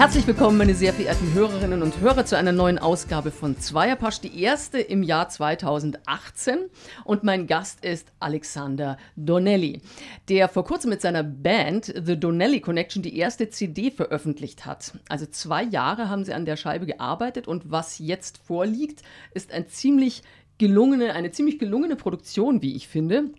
[0.00, 4.40] Herzlich willkommen, meine sehr verehrten Hörerinnen und Hörer, zu einer neuen Ausgabe von Zweierpasch, die
[4.40, 6.56] erste im Jahr 2018.
[7.04, 9.82] Und mein Gast ist Alexander Donnelly,
[10.30, 14.94] der vor kurzem mit seiner Band The Donnelly Connection die erste CD veröffentlicht hat.
[15.10, 19.02] Also zwei Jahre haben sie an der Scheibe gearbeitet und was jetzt vorliegt,
[19.34, 20.22] ist ein ziemlich
[20.56, 23.34] gelungene, eine ziemlich gelungene Produktion, wie ich finde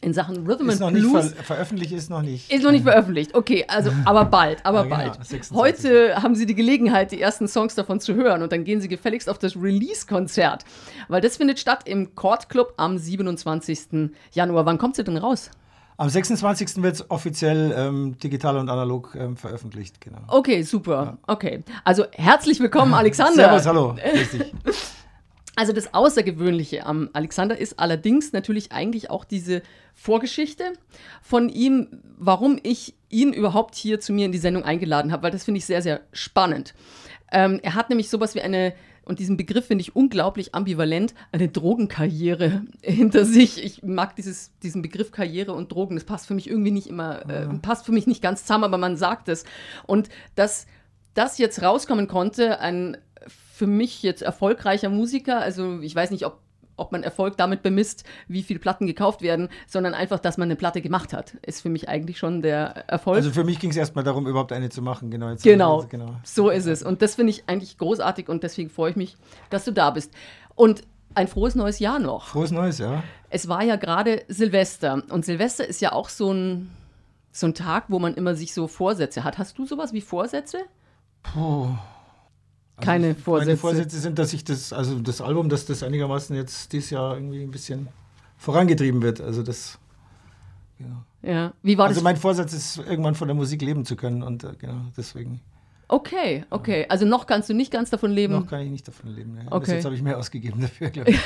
[0.00, 1.24] in Sachen Rhythm ist and noch Blues.
[1.24, 2.52] nicht ver veröffentlicht ist noch nicht.
[2.52, 3.34] Ist noch nicht veröffentlicht.
[3.34, 5.26] Okay, also aber bald, aber Ja, genau, bald.
[5.26, 5.56] 26.
[5.56, 8.88] Heute haben Sie die Gelegenheit, die ersten Songs davon zu hören und dann gehen Sie
[8.88, 10.64] gefälligst auf das Release-Konzert,
[11.08, 14.10] weil das findet statt im Court Club am 27.
[14.32, 14.66] Januar.
[14.66, 15.50] Wann kommt sie denn raus?
[15.96, 16.80] Am 26.
[16.80, 20.00] wird es offiziell ähm, digital und analog ähm, veröffentlicht.
[20.00, 20.18] Genau.
[20.28, 21.18] Okay, super.
[21.26, 23.34] Okay, also herzlich willkommen, Alexander.
[23.34, 23.96] Servus, hallo.
[24.14, 24.54] Grüß dich.
[25.58, 29.62] Also das Außergewöhnliche am Alexander ist allerdings natürlich eigentlich auch diese
[29.92, 30.72] Vorgeschichte
[31.20, 35.30] von ihm, warum ich ihn überhaupt hier zu mir in die Sendung eingeladen habe, weil
[35.32, 36.74] das finde ich sehr, sehr spannend.
[37.32, 38.72] Ähm, er hat nämlich sowas wie eine,
[39.04, 43.60] und diesen Begriff finde ich unglaublich ambivalent, eine Drogenkarriere hinter sich.
[43.60, 47.28] Ich mag dieses, diesen Begriff Karriere und Drogen, das passt für mich irgendwie nicht immer,
[47.28, 49.42] äh, passt für mich nicht ganz zusammen, aber man sagt es.
[49.88, 50.68] Und dass
[51.14, 52.96] das jetzt rauskommen konnte, ein
[53.58, 56.38] für mich jetzt erfolgreicher Musiker, also ich weiß nicht, ob,
[56.76, 60.54] ob man Erfolg damit bemisst, wie viele Platten gekauft werden, sondern einfach, dass man eine
[60.54, 63.16] Platte gemacht hat, ist für mich eigentlich schon der Erfolg.
[63.16, 65.10] Also für mich ging es erstmal darum, überhaupt eine zu machen.
[65.10, 65.30] Genau.
[65.30, 66.14] Jetzt genau, also, genau.
[66.22, 66.84] so ist es.
[66.84, 69.16] Und das finde ich eigentlich großartig und deswegen freue ich mich,
[69.50, 70.14] dass du da bist.
[70.54, 70.82] Und
[71.16, 72.28] ein frohes neues Jahr noch.
[72.28, 73.02] Frohes Neues, ja.
[73.28, 76.70] Es war ja gerade Silvester und Silvester ist ja auch so ein,
[77.32, 79.36] so ein Tag, wo man immer sich so Vorsätze hat.
[79.36, 80.58] Hast du sowas wie Vorsätze?
[81.24, 81.70] Puh.
[82.80, 83.46] Keine Vorsätze.
[83.48, 87.14] Meine Vorsätze sind, dass ich das, also das Album, dass das einigermaßen jetzt dieses Jahr
[87.16, 87.88] irgendwie ein bisschen
[88.36, 89.20] vorangetrieben wird.
[89.20, 89.78] Also das.
[90.78, 91.02] Genau.
[91.22, 91.52] Ja.
[91.62, 92.04] Wie war Also das?
[92.04, 95.40] mein Vorsatz ist, irgendwann von der Musik leben zu können und äh, genau deswegen.
[95.90, 96.84] Okay, okay.
[96.90, 98.34] Also noch kannst du nicht ganz davon leben.
[98.34, 99.34] Noch kann ich nicht davon leben.
[99.34, 99.44] Ne?
[99.44, 99.74] Bis Okay.
[99.76, 101.18] jetzt habe ich mehr ausgegeben dafür, glaube ich.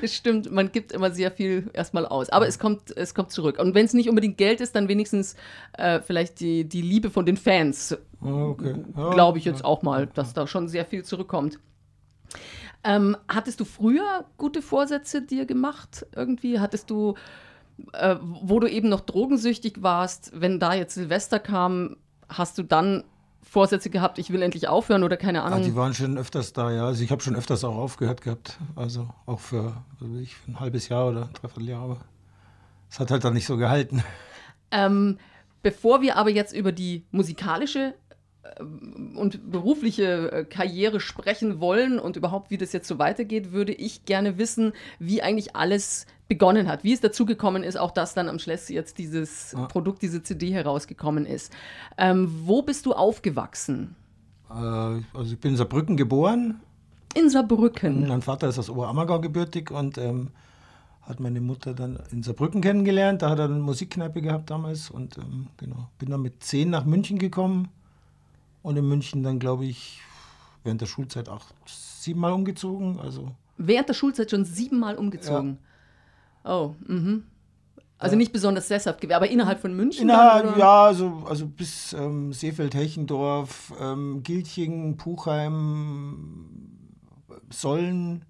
[0.00, 2.30] Das stimmt, man gibt immer sehr viel erstmal aus.
[2.30, 3.58] Aber es kommt, es kommt zurück.
[3.58, 5.36] Und wenn es nicht unbedingt Geld ist, dann wenigstens
[5.74, 7.96] äh, vielleicht die, die Liebe von den Fans.
[8.22, 8.74] Oh, okay.
[8.96, 9.64] Ja, Glaube ich jetzt ja.
[9.64, 11.58] auch mal, dass da schon sehr viel zurückkommt.
[12.82, 16.06] Ähm, hattest du früher gute Vorsätze dir gemacht?
[16.14, 17.14] Irgendwie hattest du,
[17.92, 21.96] äh, wo du eben noch drogensüchtig warst, wenn da jetzt Silvester kam,
[22.28, 23.04] hast du dann
[23.42, 25.62] Vorsätze gehabt, ich will endlich aufhören oder keine Ah, Ahnung?
[25.64, 26.86] die waren schon öfters da, ja.
[26.86, 28.58] Also ich habe schon öfters auch aufgehört gehabt.
[28.76, 31.82] Also auch für, weiß ich, für ein halbes Jahr oder ein Dreivierteljahr.
[31.82, 31.96] Aber
[32.88, 34.04] es hat halt dann nicht so gehalten.
[34.70, 35.18] Ähm,
[35.62, 37.94] bevor wir aber jetzt über die musikalische
[39.16, 44.06] und berufliche äh, Karriere sprechen wollen und überhaupt, wie das jetzt so weitergeht, würde ich
[44.06, 48.28] gerne wissen, wie eigentlich alles begonnen hat, wie es dazu gekommen ist, auch dass dann
[48.28, 49.66] am Schluss jetzt dieses Ja.
[49.66, 51.52] Produkt, diese CD herausgekommen ist.
[51.98, 53.94] Ähm, wo bist du aufgewachsen?
[54.48, 56.60] Äh, also ich bin in Saarbrücken geboren.
[57.14, 58.08] In Saarbrücken.
[58.08, 60.30] Mein Vater ist aus Oberammergau gebürtig und ähm,
[61.02, 63.22] hat meine Mutter dann in Saarbrücken kennengelernt.
[63.22, 65.90] Da hat er eine Musikkneipe gehabt damals und ähm, genau.
[65.98, 67.68] Bin dann mit zehn nach München gekommen
[68.62, 70.00] und in München dann, glaube ich,
[70.64, 72.98] während der Schulzeit auch siebenmal umgezogen.
[73.00, 75.58] Also Während der Schulzeit schon siebenmal umgezogen.
[76.44, 77.24] Oh, mhm.
[77.98, 80.08] Also nicht besonders sesshaft gewesen, aber innerhalb von München?
[80.08, 80.58] dann, Innerhalb, oder?
[80.58, 86.46] ja, also, also bis ähm, Seefeld, Hechendorf, ähm, Gilching, Puchheim,
[87.50, 88.24] Sollen.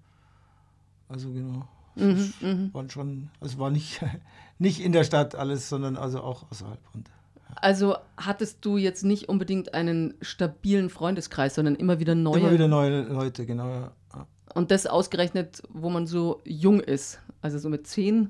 [1.07, 1.67] Also genau.
[1.95, 4.01] Mhm, Es waren schon, also war nicht,
[4.59, 6.79] nicht in der Stadt alles, sondern also auch außerhalb.
[6.93, 7.09] Und
[7.55, 12.39] Also hattest du jetzt nicht unbedingt einen stabilen Freundeskreis, sondern immer wieder neue.
[12.39, 13.67] immer wieder neue Leute, genau.
[13.67, 13.91] Ja,
[14.53, 17.19] Und das ausgerechnet, wo man so jung ist.
[17.41, 18.29] Also so mit zehn.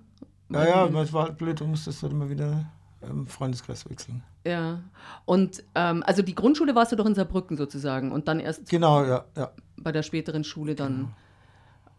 [0.50, 2.66] ja, ja das war halt blöd, du musstest halt immer wieder
[3.02, 4.24] ähm, Freundeskreis wechseln.
[4.46, 4.82] Ja.
[5.26, 9.04] Und ähm, also die Grundschule warst du doch in Saarbrücken sozusagen und dann erst Genau,
[9.04, 9.52] ja, ja.
[9.78, 10.96] bei der späteren Schule dann.
[10.98, 11.10] Genau.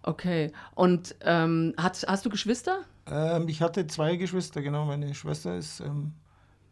[0.04, 0.52] Okay.
[0.74, 2.80] Und ähm, hast, hast du Geschwister?
[3.06, 4.84] Ähm, ich hatte zwei Geschwister, genau.
[4.86, 6.12] Meine Schwester ist ähm,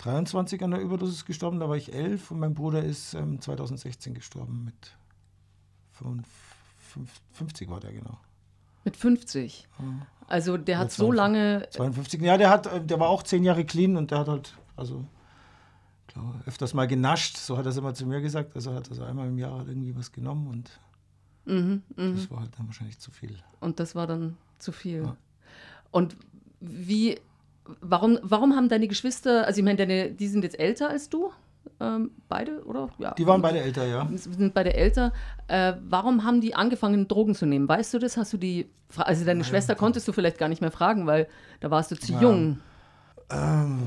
[0.00, 4.14] 23 an der Überdosis gestorben, da war ich 11 und mein Bruder ist ähm, 2016
[4.14, 4.96] gestorben mit
[5.92, 8.18] 55, 50 war der genau.
[8.84, 9.68] Mit 50.
[10.26, 11.16] Also der hat Mit so 52.
[11.16, 11.68] lange.
[11.70, 14.56] 52, ja, der hat, äh, der war auch zehn Jahre clean und der hat halt,
[14.74, 15.04] also
[16.08, 18.56] klar, öfters mal genascht, so hat er es immer zu mir gesagt.
[18.56, 20.80] Also hat er so einmal im Jahr halt irgendwie was genommen und
[21.46, 22.14] Mhm, mhm.
[22.16, 23.36] das war halt dann wahrscheinlich zu viel.
[23.60, 25.02] Und das war dann zu viel.
[25.02, 25.16] Ja.
[25.90, 26.16] Und
[26.60, 27.18] wie,
[27.80, 31.30] warum, warum haben deine Geschwister, also ich meine, deine, die sind jetzt älter als du,
[31.78, 32.88] ähm, beide, oder?
[32.98, 33.12] Ja.
[33.14, 34.08] Die waren beide älter, ja.
[34.14, 35.12] sind beide älter.
[35.48, 37.68] Äh, warum haben die angefangen, Drogen zu nehmen?
[37.68, 38.16] Weißt du das?
[38.16, 41.28] Hast du die, also deine Schwester konntest du vielleicht gar nicht mehr fragen, weil
[41.60, 42.20] da warst du zu Ja.
[42.22, 42.58] jung.
[43.30, 43.78] Ähm,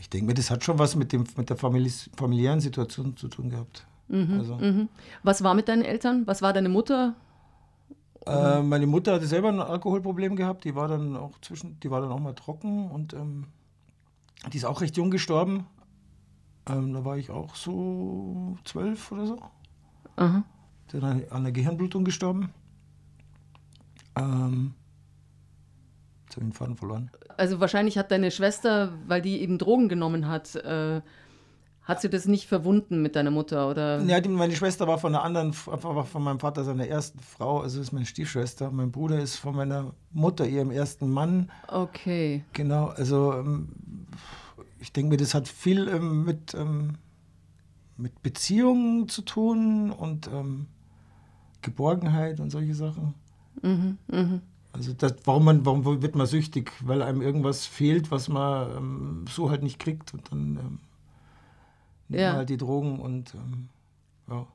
[0.00, 3.28] ich denke mir, das hat schon was mit, dem, mit der familis- familiären Situation zu
[3.28, 3.86] tun gehabt.
[4.10, 4.88] also, Mhm.
[5.22, 6.26] Was war mit deinen Eltern?
[6.26, 7.14] Was war deine Mutter?
[8.26, 12.00] Äh, meine Mutter hatte selber ein Alkoholproblem gehabt, die war dann auch zwischen, die war
[12.00, 13.46] dann auch mal trocken und ähm,
[14.52, 15.66] die ist auch recht jung gestorben.
[16.68, 19.38] Ähm, da war ich auch so zwölf oder so.
[20.16, 20.44] Aha.
[20.90, 22.50] Die ist an an einer Gehirnblutung gestorben.
[24.16, 24.74] Ähm,
[26.24, 27.10] jetzt habe ich den Faden verloren.
[27.36, 31.02] Also wahrscheinlich hat deine Schwester, weil die eben Drogen genommen hat, äh,
[31.84, 34.00] hat sie das nicht verwunden mit deiner Mutter oder?
[34.02, 37.60] Ja, die, meine Schwester war von einer anderen, war von meinem Vater seiner ersten Frau,
[37.60, 38.70] also ist meine Stiefschwester.
[38.70, 41.50] Mein Bruder ist von meiner Mutter, ihrem ersten Mann.
[41.68, 42.42] Okay.
[42.54, 43.68] Genau, also ähm,
[44.80, 46.94] ich denke mir, das hat viel ähm, mit, ähm,
[47.98, 50.28] mit Beziehungen zu tun und
[51.62, 53.14] Geborgenheit und solche Sachen.
[53.62, 54.40] Mhm, mhm.
[54.72, 56.72] Also das, warum, man, warum wird man süchtig?
[56.80, 60.78] Weil einem irgendwas fehlt, was man ähm, so halt nicht kriegt und dann ähm,
[62.08, 62.34] Ja.
[62.34, 63.68] halt die Drogen und ähm,
[64.28, 64.46] ja.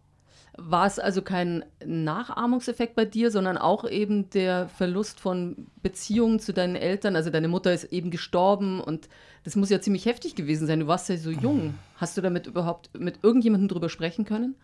[0.57, 6.54] War es also kein Nachahmungseffekt bei dir, sondern auch eben der Verlust von Beziehungen zu
[6.54, 7.16] deinen Eltern?
[7.16, 9.07] Also deine Mutter ist eben gestorben und
[9.44, 10.81] das muss ja ziemlich heftig gewesen sein.
[10.81, 11.75] Du warst ja so jung.
[11.96, 14.56] Hast du damit überhaupt mit irgendjemandem drüber sprechen können?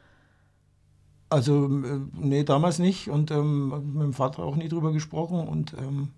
[1.30, 5.74] Also, äh, nee, damals nicht und ähm, mit dem Vater auch nie drüber gesprochen und
[5.74, 6.10] ähm,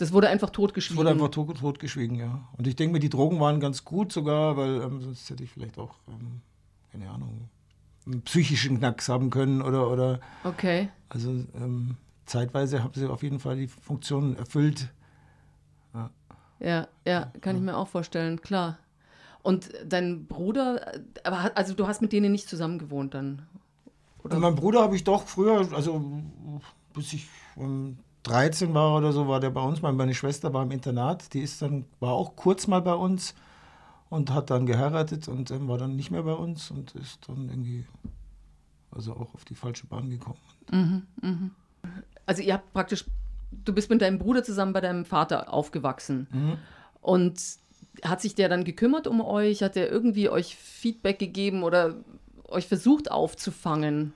[0.00, 0.98] Das wurde einfach es totgeschwiegen.
[0.98, 2.48] wurde einfach tot, totgeschwiegen, ja.
[2.56, 5.50] Und ich denke mir, die Drogen waren ganz gut sogar, weil ähm, sonst hätte ich
[5.50, 6.40] vielleicht auch, ähm,
[6.90, 7.48] keine Ahnung,
[8.06, 10.88] einen psychischen Knacks haben können oder, oder okay.
[11.10, 14.88] also ähm, zeitweise haben sie auf jeden Fall die Funktion erfüllt.
[16.60, 18.78] Ja, ja, kann ich mir auch vorstellen, klar.
[19.42, 20.92] Und dein Bruder,
[21.24, 23.46] aber also du hast mit denen nicht zusammen gewohnt dann?
[24.22, 24.36] Oder?
[24.36, 26.22] Und mein Bruder habe ich doch früher, also
[26.92, 29.82] bis ich ähm, 13 war oder so, war der bei uns.
[29.82, 33.34] Meine Schwester war im Internat, die ist dann, war auch kurz mal bei uns
[34.10, 37.48] und hat dann geheiratet und ähm, war dann nicht mehr bei uns und ist dann
[37.48, 37.86] irgendwie,
[38.90, 40.38] also auch auf die falsche Bahn gekommen.
[42.26, 43.06] Also ihr habt praktisch,
[43.64, 46.26] du bist mit deinem Bruder zusammen bei deinem Vater aufgewachsen.
[47.00, 47.40] Und
[48.04, 49.62] hat sich der dann gekümmert um euch?
[49.62, 51.96] Hat der irgendwie euch Feedback gegeben oder
[52.48, 54.12] euch versucht aufzufangen?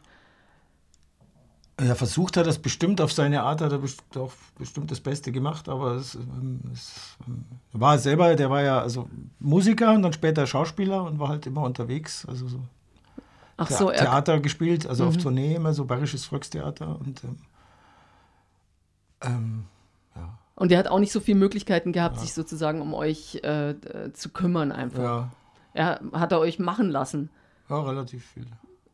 [1.76, 5.32] Er versucht hat das bestimmt auf seine Art, hat er best- auch bestimmt das Beste
[5.32, 9.09] gemacht, aber es, ähm, es ähm, er war selber, der war ja also
[9.41, 12.61] Musiker und dann später Schauspieler und war halt immer unterwegs, also so
[13.56, 17.37] Ach so, er, Theater gespielt, also auf Tournee immer so bayerisches Volkstheater und ähm,
[19.23, 19.65] ähm,
[20.15, 23.75] ja, und der hat auch nicht so viele Möglichkeiten gehabt, sich sozusagen um euch äh,
[24.12, 25.03] zu kümmern einfach.
[25.03, 25.31] ja,
[25.73, 27.31] Er hat er euch machen lassen.
[27.69, 28.47] ja, relativ viel.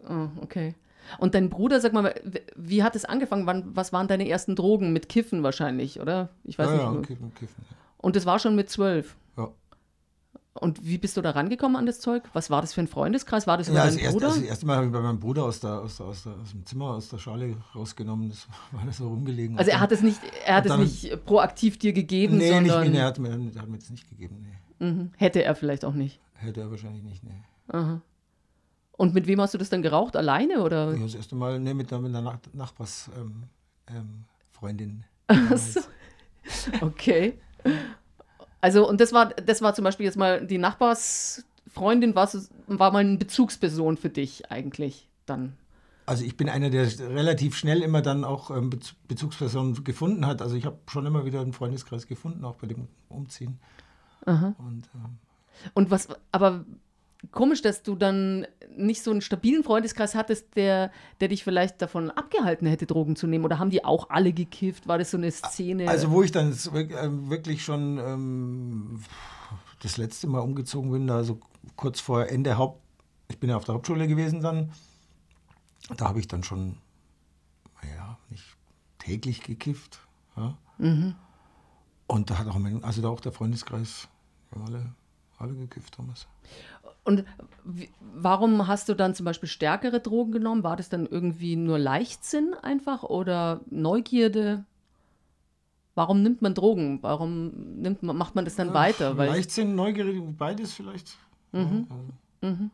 [0.08, 0.74] Oh, okay.
[1.18, 2.14] Und dein Bruder, sag mal,
[2.56, 3.46] wie hat es angefangen?
[3.46, 4.92] Wann, was waren deine ersten Drogen?
[4.92, 6.28] Mit Kiffen wahrscheinlich, oder?
[6.44, 6.82] Ich weiß ja, nicht.
[6.84, 7.64] ja, wo- kiffen, kiffen.
[7.98, 9.16] Und das war schon mit zwölf.
[9.36, 9.48] Ja,
[10.54, 12.22] Und wie bist du da rangekommen an das Zeug?
[12.32, 13.46] Was war das für ein Freundeskreis?
[13.46, 14.26] War das über ja deinen das, erste, Bruder?
[14.28, 16.32] also das erste Mal habe ich bei meinem Bruder aus, der, aus, der, aus, der,
[16.42, 19.58] aus dem Zimmer, aus der Schale rausgenommen, das war alles so rumgelegen.
[19.58, 22.98] also er hat es nicht, er hat es nicht proaktiv dir gegeben, Nee, sondern nee,
[22.98, 24.46] er hat mir, hat mir das nicht gegeben,
[24.78, 24.86] nee.
[24.86, 25.10] mhm.
[25.16, 26.20] hätte er vielleicht auch nicht.
[26.34, 27.42] Hätte er wahrscheinlich nicht, nee.
[29.00, 30.14] Und mit wem hast du das dann geraucht?
[30.14, 30.92] Alleine oder?
[30.94, 33.44] Ja, das erste Mal nee, mit, einer Nach Nachbars ähm,
[33.86, 35.04] ähm, Freundin.
[35.56, 35.80] so.
[36.82, 37.38] Okay.
[38.60, 42.28] Also, und das war, das war zum Beispiel jetzt mal die Nachbarsfreundin, war,
[42.66, 45.56] war mal eine Bezugsperson für dich eigentlich dann.
[46.04, 50.42] Also ich bin einer, der relativ schnell immer dann auch ähm, Bez- Bezugspersonen gefunden hat.
[50.42, 53.60] Also ich habe schon immer wieder einen Freundeskreis gefunden, auch bei dem Umziehen.
[54.26, 55.18] Und ähm,
[55.72, 56.66] Und was, aber
[57.30, 58.46] komisch, dass du dann
[58.76, 63.26] nicht so einen stabilen Freundeskreis hattest, der, der dich vielleicht davon abgehalten hätte, Drogen zu
[63.26, 63.44] nehmen.
[63.44, 64.88] Oder haben die auch alle gekifft?
[64.88, 65.88] War das so eine Szene?
[65.88, 69.00] also wo ich dann ähm, wirklich schon ähm,
[69.82, 71.40] das letzte Mal umgezogen bin, also
[71.76, 72.80] kurz vor Ende Haupt,
[73.28, 74.72] ich bin ja auf der Hauptschule gewesen dann,
[75.96, 76.76] da habe ich dann schon,
[77.82, 78.44] naja, nicht
[78.98, 80.00] täglich gekifft.
[80.36, 80.56] Ja.
[82.06, 84.08] Und da hat auch mein, also da auch der Freundeskreis,
[84.50, 84.94] wir haben alle,
[85.38, 86.26] alle gekifft damals.
[87.10, 87.24] Und
[88.14, 90.62] warum hast du dann zum Beispiel stärkere Drogen genommen?
[90.62, 94.64] War das dann irgendwie nur Leichtsinn einfach oder Neugierde?
[95.96, 97.02] Warum nimmt man Drogen?
[97.02, 97.48] Warum
[97.82, 99.16] nimmt man, macht man das dann weiter?
[99.16, 101.18] Weil, Leichtsinn, Neugierde, beides vielleicht.
[101.50, 101.88] Mhm.
[101.90, 101.96] Ja,
[102.48, 102.70] also,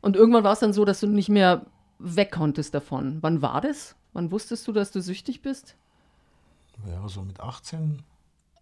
[0.00, 1.66] und irgendwann war es dann so, dass du nicht mehr
[1.98, 3.18] weg konntest davon.
[3.20, 3.96] Wann war das?
[4.12, 5.76] Wann wusstest du, dass du süchtig bist?
[6.86, 8.00] ja, so mit 18,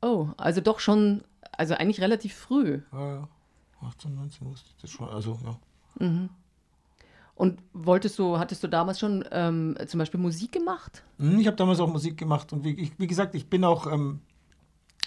[0.01, 2.81] Oh, also doch schon, also eigentlich relativ früh.
[2.93, 3.29] ja, ja,
[3.83, 5.09] 18, 19 wusste ich das schon.
[5.09, 6.29] Also, ja.
[7.35, 11.03] Und wolltest du, hattest du damals schon ähm, zum Beispiel Musik gemacht?
[11.19, 13.91] Hm, Ich habe damals auch Musik gemacht und wie, ich, wie gesagt, ich bin auch,
[13.91, 14.21] ähm,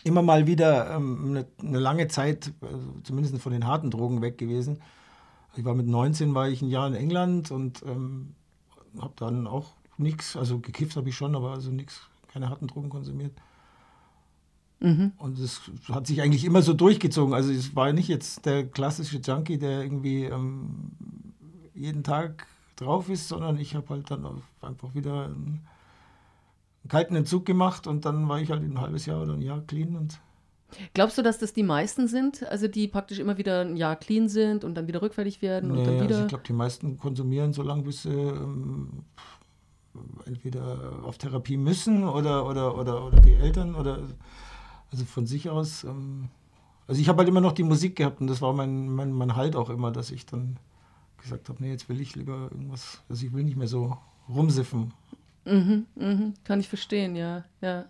[0.05, 4.37] immer mal wieder ähm, eine, eine, lange Zeit, also zumindest von den harten Drogen weg
[4.37, 4.79] gewesen.
[5.57, 8.35] Ich war mit 19, war ich ein Jahr in England und ähm,
[8.99, 12.89] habe dann auch nichts, also gekifft habe ich schon, aber also nichts, keine harten Drogen
[12.89, 13.33] konsumiert.
[14.85, 15.13] Mhm.
[15.17, 17.33] Und es hat sich eigentlich immer so durchgezogen.
[17.33, 20.91] Also es war nicht jetzt der klassische Junkie, der irgendwie ähm,
[21.73, 25.65] jeden Tag drauf ist, sondern ich habe halt dann einfach wieder einen,
[26.83, 29.61] einen, kalten Entzug gemacht und dann war ich halt ein halbes Jahr oder ein Jahr
[29.61, 30.19] clean und
[30.93, 34.27] Glaubst du, dass das die meisten sind, also die praktisch immer wieder ein Jahr clean
[34.27, 36.15] sind und dann wieder rückfällig werden nee, und dann wieder?
[36.15, 39.05] Also ich glaube, die meisten konsumieren so lange, bis sie ähm,
[40.25, 43.99] entweder auf Therapie müssen oder, oder, oder, oder die Eltern oder
[44.95, 45.83] also von sich aus.
[45.83, 46.29] Ähm,
[46.87, 49.35] also ich habe halt immer noch die Musik gehabt und das war mein, mein, mein
[49.35, 50.57] Halt auch immer, dass ich dann
[51.21, 53.97] gesagt habe, nee, jetzt will ich lieber irgendwas, also ich will nicht mehr so
[54.29, 54.93] rumsiffen.
[55.45, 57.85] Mhm, mhm, kann ich verstehen, ja, ja.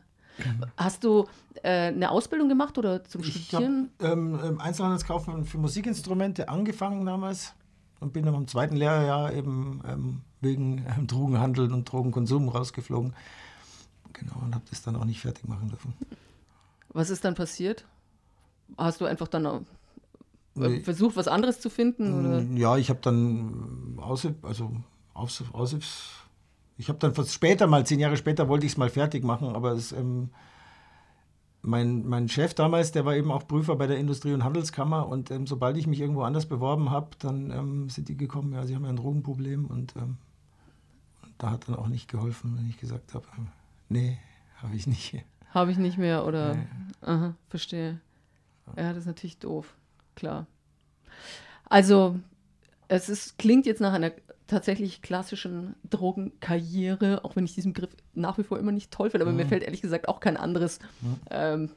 [0.76, 1.26] Hast du
[1.64, 3.90] äh, eine Ausbildung gemacht oder zum ich Studieren?
[4.00, 7.54] Ich habe ähm, Einzelhandelskaufmann für Musikinstrumente angefangen damals
[8.02, 13.14] und bin dann im zweiten Lehrjahr eben ähm, wegen ähm, Drogenhandel und Drogenkonsum rausgeflogen.
[14.12, 15.94] Genau, und habe das dann auch nicht fertig machen dürfen.
[16.96, 17.86] Was ist dann passiert?
[18.78, 19.66] Hast du einfach dann
[20.58, 22.14] äh, versucht, was anderes zu finden?
[22.14, 22.42] Oder?
[22.42, 24.72] Mm, ja, ich habe dann Aushilf, also
[25.14, 26.12] Aushilfs,
[26.78, 29.74] ich habe dann später mal, zehn Jahre später, wollte ich es mal fertig machen, aber
[29.74, 30.30] es, ähm,
[31.62, 35.32] mein, mein Chef damals, der war eben auch Prüfer bei der Industrie- und Handelskammer und
[35.32, 38.74] ähm, sobald ich mich irgendwo anders beworben habe, dann ähm, sind die gekommen, ja, sie
[38.74, 40.16] haben ja ein Drogenproblem und ähm,
[41.40, 43.42] da hat dann auch nicht geholfen, wenn ich gesagt habe, äh,
[43.90, 44.18] nee,
[44.64, 45.26] habe ich nicht.
[45.56, 46.54] Habe ich nicht mehr oder.
[46.54, 46.68] Nee.
[47.02, 48.02] Aha, verstehe.
[48.76, 49.74] Ja, das ist natürlich doof.
[50.16, 50.48] Klar.
[51.70, 52.20] Also,
[52.90, 54.12] es ist, klingt jetzt nach einer
[54.48, 59.24] tatsächlich klassischen Drogenkarriere, auch wenn ich diesen Begriff nach wie vor immer nicht toll finde,
[59.24, 59.38] aber mhm.
[59.38, 61.16] mir fällt ehrlich gesagt auch kein anderes mhm.
[61.32, 61.72] ähm,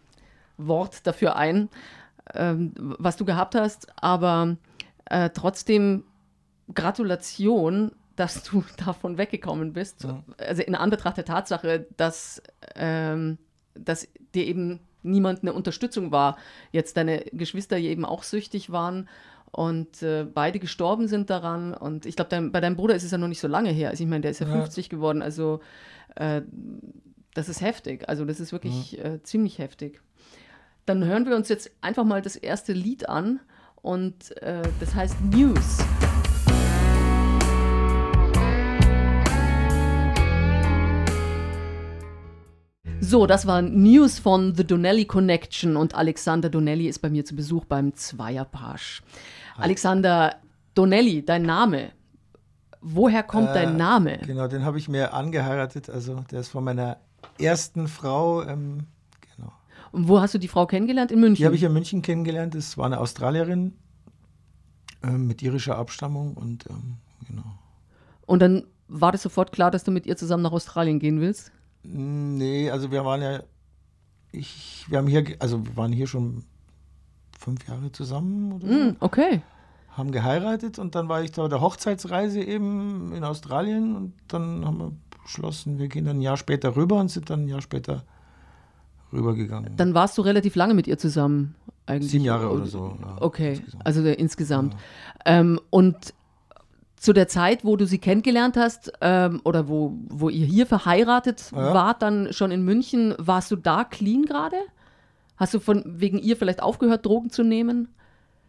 [0.57, 1.69] Wort dafür ein,
[2.35, 3.87] ähm, was du gehabt hast.
[4.03, 4.57] Aber
[5.05, 6.03] äh, trotzdem
[6.75, 10.03] Gratulation, dass du davon weggekommen bist.
[10.03, 10.25] Ja.
[10.39, 12.43] Also in Anbetracht der Tatsache, dass
[12.75, 13.39] ähm,
[13.85, 16.37] dass dir eben niemand eine Unterstützung war.
[16.73, 19.09] Jetzt deine Geschwister eben auch süchtig waren
[19.51, 21.75] und äh, beide gestorben sind daran.
[21.75, 23.91] Und ich glaube, dein, bei deinem Bruder ist es ja noch nicht so lange her.
[23.91, 24.55] Also ich meine, der ist ja, ja.
[24.55, 25.23] 50 geworden.
[25.23, 25.61] Also
[26.17, 26.43] äh,
[27.35, 28.09] das ist heftig.
[28.09, 29.05] Also das ist wirklich ja.
[29.05, 30.01] äh, ziemlich heftig.
[30.87, 33.41] Dann hören wir uns jetzt einfach mal das erste Lied an
[33.83, 35.79] und äh, das heißt News.
[43.09, 47.35] So, das war News von The Donnelly Connection und Alexander Donnelly ist bei mir zu
[47.35, 49.03] Besuch beim Zweierpasch.
[49.57, 50.35] Alexander
[50.75, 51.93] Donnelly, dein Name.
[52.83, 54.19] Woher kommt äh, dein Name?
[54.27, 55.89] Genau, den habe ich mir angeheiratet.
[55.89, 56.99] Also, der ist von meiner
[57.39, 58.43] ersten Frau.
[58.43, 58.89] Ähm,
[59.35, 59.53] genau.
[59.91, 61.11] Und wo hast du die Frau kennengelernt?
[61.11, 61.37] In München?
[61.37, 62.55] Die habe ich in München kennengelernt.
[62.55, 63.73] Das war eine Australierin
[65.03, 67.59] ähm, mit irischer Abstammung und ähm, genau.
[68.27, 71.53] Und dann war das sofort klar, dass du mit ihr zusammen nach Australien gehen willst?
[71.91, 73.43] Nee, also wir waren ja,
[74.31, 76.45] ich, wir haben hier, also wir waren hier schon
[77.39, 79.43] fünf Jahre zusammen oder mm, Okay.
[79.91, 84.65] Haben geheiratet und dann war ich da bei der Hochzeitsreise eben in Australien und dann
[84.65, 84.93] haben wir
[85.23, 88.05] beschlossen, wir gehen dann ein Jahr später rüber und sind dann ein Jahr später
[89.13, 89.77] rübergegangen.
[89.77, 91.55] Dann warst du relativ lange mit ihr zusammen
[91.87, 92.11] eigentlich.
[92.11, 92.97] Sieben Jahre oder so.
[93.01, 93.87] Ja, okay, insgesamt.
[93.87, 94.75] also insgesamt.
[94.75, 94.81] Ja.
[95.25, 96.15] Ähm, und
[97.01, 101.53] zu der Zeit, wo du sie kennengelernt hast ähm, oder wo, wo ihr hier verheiratet
[101.53, 101.75] ja.
[101.75, 104.57] wart, dann schon in München, warst du da clean gerade?
[105.37, 107.89] Hast du von wegen ihr vielleicht aufgehört, Drogen zu nehmen?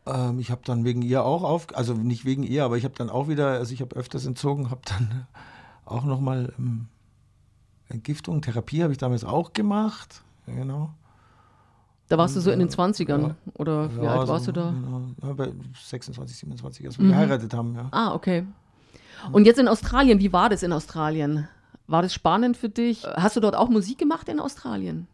[0.05, 2.95] Ähm, ich habe dann wegen ihr auch auf, also nicht wegen ihr, aber ich habe
[2.97, 5.27] dann auch wieder, also ich habe öfters entzogen, habe dann
[5.85, 6.87] auch nochmal ähm,
[7.87, 10.93] Entgiftung, Therapie habe ich damals auch gemacht, genau.
[12.09, 14.59] Da warst du so in den 20ern ja, oder wie ja, alt warst so, du
[14.59, 14.73] da?
[15.21, 17.11] Ja, bei 26, 27, als wir mhm.
[17.11, 17.87] geheiratet haben, ja.
[17.91, 18.45] Ah, okay.
[19.31, 21.47] Und jetzt in Australien, wie war das in Australien?
[21.85, 23.05] War das spannend für dich?
[23.05, 25.07] Hast du dort auch Musik gemacht in Australien?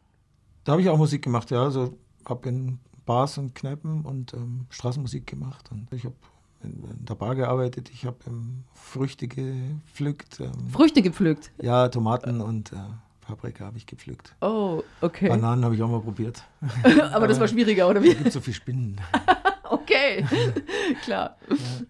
[0.63, 1.63] Da habe ich auch Musik gemacht, ja.
[1.63, 5.69] Also habe in Bars und Kneipen und ähm, Straßenmusik gemacht.
[5.71, 6.15] Und ich habe
[6.63, 10.39] in, in, der Bar gearbeitet, ich habe ähm, Früchte gepflückt.
[10.39, 11.51] Ähm, Früchte gepflückt?
[11.61, 12.77] Ja, Tomaten und äh,
[13.25, 14.35] Paprika habe ich gepflückt.
[14.41, 15.29] Oh, okay.
[15.29, 16.43] Bananen habe ich auch mal probiert.
[17.11, 18.09] Aber das war schwieriger, oder wie?
[18.09, 19.01] Es gibt so viele Spinnen.
[19.63, 20.25] okay,
[21.03, 21.37] klar.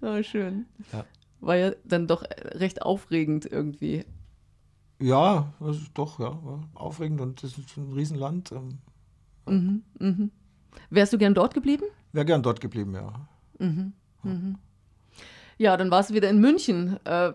[0.01, 0.17] Ja.
[0.17, 0.65] Oh, schön.
[0.93, 1.05] Ja.
[1.41, 2.23] War ja dann doch
[2.53, 4.05] recht aufregend irgendwie.
[4.99, 6.39] Ja, also doch, ja.
[6.73, 8.53] Aufregend und das ist ein Riesenland.
[8.53, 8.79] Ähm,
[9.45, 10.31] mhm, mhm.
[10.89, 11.83] Wärst du gern dort geblieben?
[12.13, 13.27] Wäre gern dort geblieben, ja.
[13.59, 14.57] Mhm, mhm.
[15.57, 16.97] Ja, dann warst du wieder in München.
[17.05, 17.33] Äh,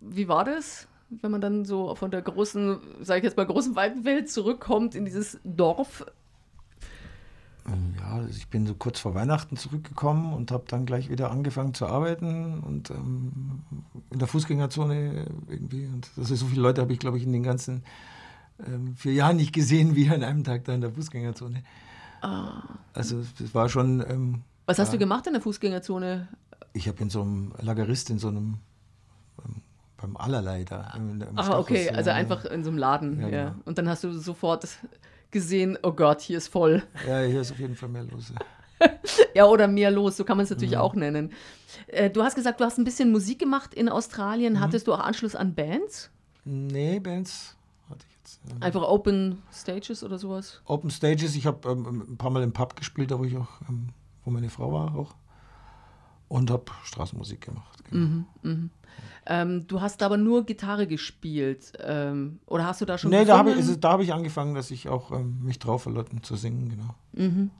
[0.00, 0.88] wie war das?
[1.10, 4.94] Wenn man dann so von der großen, sage ich jetzt mal, großen weiten Welt zurückkommt
[4.94, 6.06] in dieses Dorf.
[7.98, 11.86] ja, ich bin so kurz vor Weihnachten zurückgekommen und habe dann gleich wieder angefangen zu
[11.86, 13.62] arbeiten und ähm,
[14.10, 15.86] in der Fußgängerzone irgendwie.
[15.86, 17.82] Und also so viele Leute habe ich, glaube ich, in den ganzen
[18.66, 21.62] ähm, vier Jahren nicht gesehen, wie an einem Tag da in der Fußgängerzone.
[22.22, 22.62] Ah.
[22.92, 24.04] Also das war schon.
[24.08, 26.28] Ähm, Was hast ja, du gemacht in der Fußgängerzone?
[26.72, 28.58] Ich habe in so einem Lagerist, in so einem ähm,
[30.00, 30.92] beim Allerlei da.
[31.36, 33.20] Ach, okay, also einfach in so einem Laden.
[33.20, 33.44] Ja, ja.
[33.50, 33.62] Genau.
[33.64, 34.66] Und dann hast du sofort
[35.30, 36.82] gesehen, oh Gott, hier ist voll.
[37.06, 38.32] Ja, hier ist auf jeden Fall mehr los.
[39.34, 40.80] ja, oder mehr los, so kann man es natürlich mhm.
[40.80, 41.32] auch nennen.
[41.86, 44.54] Äh, du hast gesagt, du hast ein bisschen Musik gemacht in Australien.
[44.54, 44.60] Mhm.
[44.60, 46.10] Hattest du auch Anschluss an Bands?
[46.44, 47.56] Nee, Bands
[47.88, 48.40] hatte ich jetzt.
[48.50, 50.62] Ähm, Einfach Open Stages oder sowas?
[50.64, 53.48] Open Stages, ich habe ähm, ein paar Mal im Pub gespielt, da wo ich auch,
[53.68, 53.88] ähm,
[54.24, 55.14] wo meine Frau war auch.
[56.30, 57.84] Und habe Straßenmusik gemacht.
[57.90, 58.06] Genau.
[58.06, 58.68] Mhm, mh.
[59.26, 61.72] Ähm, du hast aber nur Gitarre gespielt.
[61.84, 64.88] Ähm, oder hast du da schon Nee, da habe ich, hab ich angefangen, dass ich
[64.88, 66.94] auch ähm, mich drauf verlotten zu singen, genau.
[67.12, 67.50] Mhm.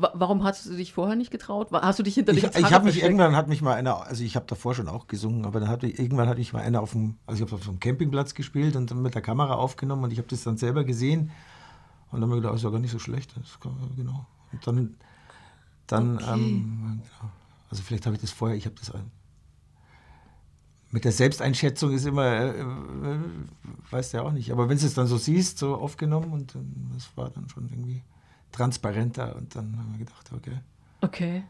[0.00, 1.72] Warum hast du dich vorher nicht getraut?
[1.72, 4.22] Hast du dich hinter dich Ich, ich habe mich irgendwann hat mich mal einer, also
[4.22, 6.92] ich habe davor schon auch gesungen, aber dann hatte irgendwann hatte ich mal einer auf
[6.92, 10.12] dem, also ich habe auf einem Campingplatz gespielt und dann mit der Kamera aufgenommen und
[10.12, 11.32] ich habe das dann selber gesehen
[12.12, 13.34] und dann habe ich gedacht, das ist ja gar nicht so schlecht.
[13.60, 14.26] Kann, genau.
[14.52, 14.96] Und dann,
[15.88, 16.32] dann, okay.
[16.32, 17.02] ähm,
[17.70, 18.92] also vielleicht habe ich das vorher, ich habe das
[20.90, 22.64] mit der Selbsteinschätzung ist immer, äh, äh,
[23.90, 24.50] weißt du ja auch nicht.
[24.52, 27.68] Aber wenn du es dann so siehst, so aufgenommen und dann, das war dann schon
[27.68, 28.02] irgendwie
[28.52, 30.58] transparenter und dann haben wir gedacht, okay.
[31.00, 31.44] Okay.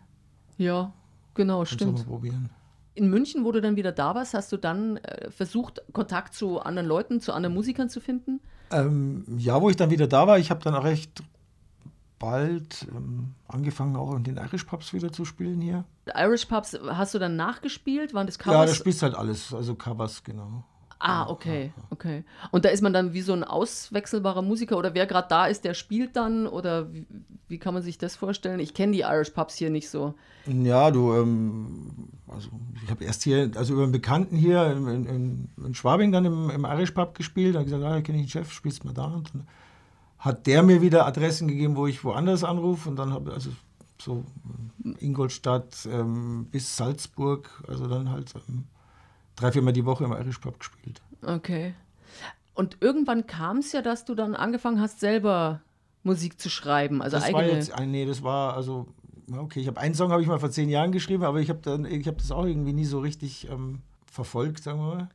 [0.56, 0.92] Ja,
[1.34, 1.98] genau, stimmt.
[1.98, 2.50] Mal probieren.
[2.94, 6.60] In München, wo du dann wieder da warst, hast du dann äh, versucht, Kontakt zu
[6.60, 8.40] anderen Leuten, zu anderen Musikern zu finden?
[8.72, 11.22] Ähm, ja, wo ich dann wieder da war, ich habe dann auch recht
[12.18, 15.84] bald ähm, angefangen, auch in den Irish Pubs wieder zu spielen hier.
[16.14, 18.14] Irish Pubs hast du dann nachgespielt?
[18.14, 18.54] Waren das Covers?
[18.54, 20.64] Ja, da spielst halt alles, also Covers, genau.
[21.00, 22.24] Ah, okay, okay.
[22.50, 25.64] Und da ist man dann wie so ein auswechselbarer Musiker oder wer gerade da ist,
[25.64, 27.06] der spielt dann oder wie,
[27.46, 28.58] wie kann man sich das vorstellen?
[28.58, 30.14] Ich kenne die Irish Pubs hier nicht so.
[30.46, 32.48] Ja, du, ähm, also
[32.82, 36.50] ich habe erst hier, also über einen Bekannten hier in, in, in Schwabing dann im,
[36.50, 39.32] im, Irish Pub gespielt, da gesagt, ah, kenne ich den Chef, spielst mal da und
[39.32, 39.46] dann
[40.18, 43.50] hat der mir wieder Adressen gegeben, wo ich woanders anrufe und dann habe ich also
[44.00, 44.24] so
[45.00, 48.64] Ingolstadt ähm, bis Salzburg, also dann halt ähm,
[49.36, 51.00] drei, viermal die Woche im Irish Pub gespielt.
[51.22, 51.74] Okay.
[52.54, 55.60] Und irgendwann kam es ja, dass du dann angefangen hast, selber
[56.02, 57.02] Musik zu schreiben.
[57.02, 57.42] Also das eigene...
[57.42, 58.88] war jetzt, nee, das war also,
[59.32, 61.60] okay, ich habe einen Song habe ich mal vor zehn Jahren geschrieben, aber ich habe
[61.62, 65.08] dann, ich habe das auch irgendwie nie so richtig ähm, verfolgt, sagen wir mal.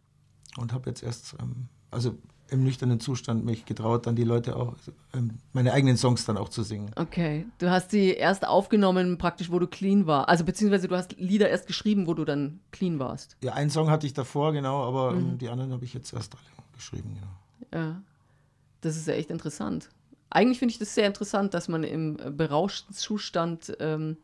[0.57, 2.17] Und habe jetzt erst, ähm, also
[2.53, 4.75] im nüchternen Zustand mich getraut, dann die Leute auch,
[5.13, 6.91] ähm, meine eigenen Songs dann auch zu singen.
[6.95, 10.29] Okay, du hast sie erst aufgenommen, praktisch, wo du clean warst.
[10.29, 13.35] Also beziehungsweise du hast Lieder erst geschrieben, wo du dann clean warst.
[13.43, 15.37] Ja, einen Song hatte ich davor, genau, aber ähm, mhm.
[15.39, 17.83] die anderen habe ich jetzt erst alle geschrieben, genau.
[17.83, 18.01] Ja,
[18.81, 19.89] das ist ja echt interessant.
[20.29, 24.17] Eigentlich finde ich das sehr interessant, dass man im berauschten Zustand ähm,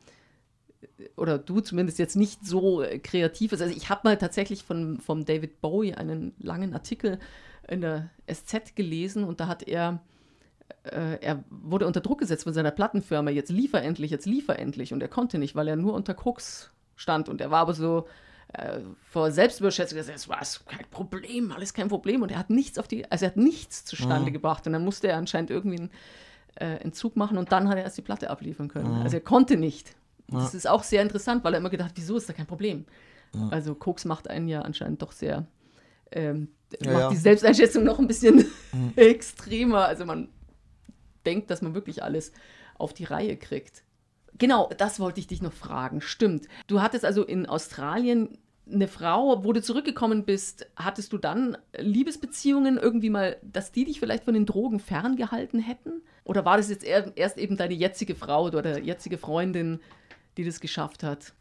[1.15, 3.61] oder du zumindest jetzt nicht so kreativ ist.
[3.61, 7.19] Also ich habe mal tatsächlich von vom David Bowie einen langen Artikel
[7.69, 9.99] in der SZ gelesen und da hat er,
[10.83, 14.93] äh, er wurde unter Druck gesetzt von seiner Plattenfirma, jetzt liefer endlich, jetzt liefer endlich.
[14.93, 17.29] Und er konnte nicht, weil er nur unter Krux stand.
[17.29, 18.07] Und er war aber so
[18.53, 22.21] äh, vor Selbstüberschätzung, es war kein Problem, alles kein Problem.
[22.21, 24.33] Und er hat nichts auf die, also er hat nichts zustande mhm.
[24.33, 24.65] gebracht.
[24.65, 25.91] Und dann musste er anscheinend irgendwie einen
[26.55, 28.97] äh, Entzug machen und dann hat er erst die Platte abliefern können.
[28.97, 29.01] Mhm.
[29.03, 29.95] Also er konnte nicht.
[30.31, 30.39] Ja.
[30.39, 32.85] Das ist auch sehr interessant, weil er immer gedacht, wieso ist da kein Problem?
[33.33, 33.49] Ja.
[33.49, 35.45] Also Koks macht einen ja anscheinend doch sehr
[36.11, 36.49] ähm,
[36.81, 37.09] ja, macht ja.
[37.09, 38.93] die Selbsteinschätzung noch ein bisschen mhm.
[38.95, 39.85] extremer.
[39.85, 40.29] Also man
[41.25, 42.31] denkt, dass man wirklich alles
[42.77, 43.83] auf die Reihe kriegt.
[44.37, 46.01] Genau, das wollte ich dich noch fragen.
[46.01, 46.47] Stimmt.
[46.67, 48.37] Du hattest also in Australien
[48.71, 53.99] eine Frau, wo du zurückgekommen bist, hattest du dann Liebesbeziehungen irgendwie mal, dass die dich
[53.99, 56.01] vielleicht von den Drogen ferngehalten hätten?
[56.23, 59.79] Oder war das jetzt erst eben deine jetzige Frau oder jetzige Freundin,
[60.37, 61.33] die das geschafft hat?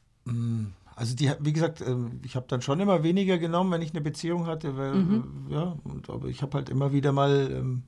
[0.99, 4.01] Also die, wie gesagt, ähm, ich habe dann schon immer weniger genommen, wenn ich eine
[4.01, 5.47] Beziehung hatte, weil, mhm.
[5.49, 7.85] Äh, ja, und, aber ich habe halt immer wieder mal, ähm,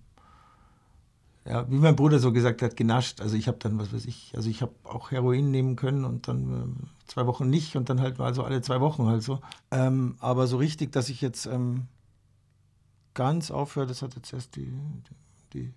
[1.45, 3.21] ja, wie mein Bruder so gesagt hat, genascht.
[3.21, 6.29] Also ich habe dann, was weiß ich, also ich habe auch Heroin nehmen können und
[6.29, 9.41] dann äh, zwei Wochen nicht und dann halt mal so alle zwei Wochen halt so.
[9.73, 11.89] Ähm, aber so richtig, dass ich jetzt ähm,
[13.15, 14.73] ganz aufhöre, das hat jetzt erst die,
[15.53, 15.73] die,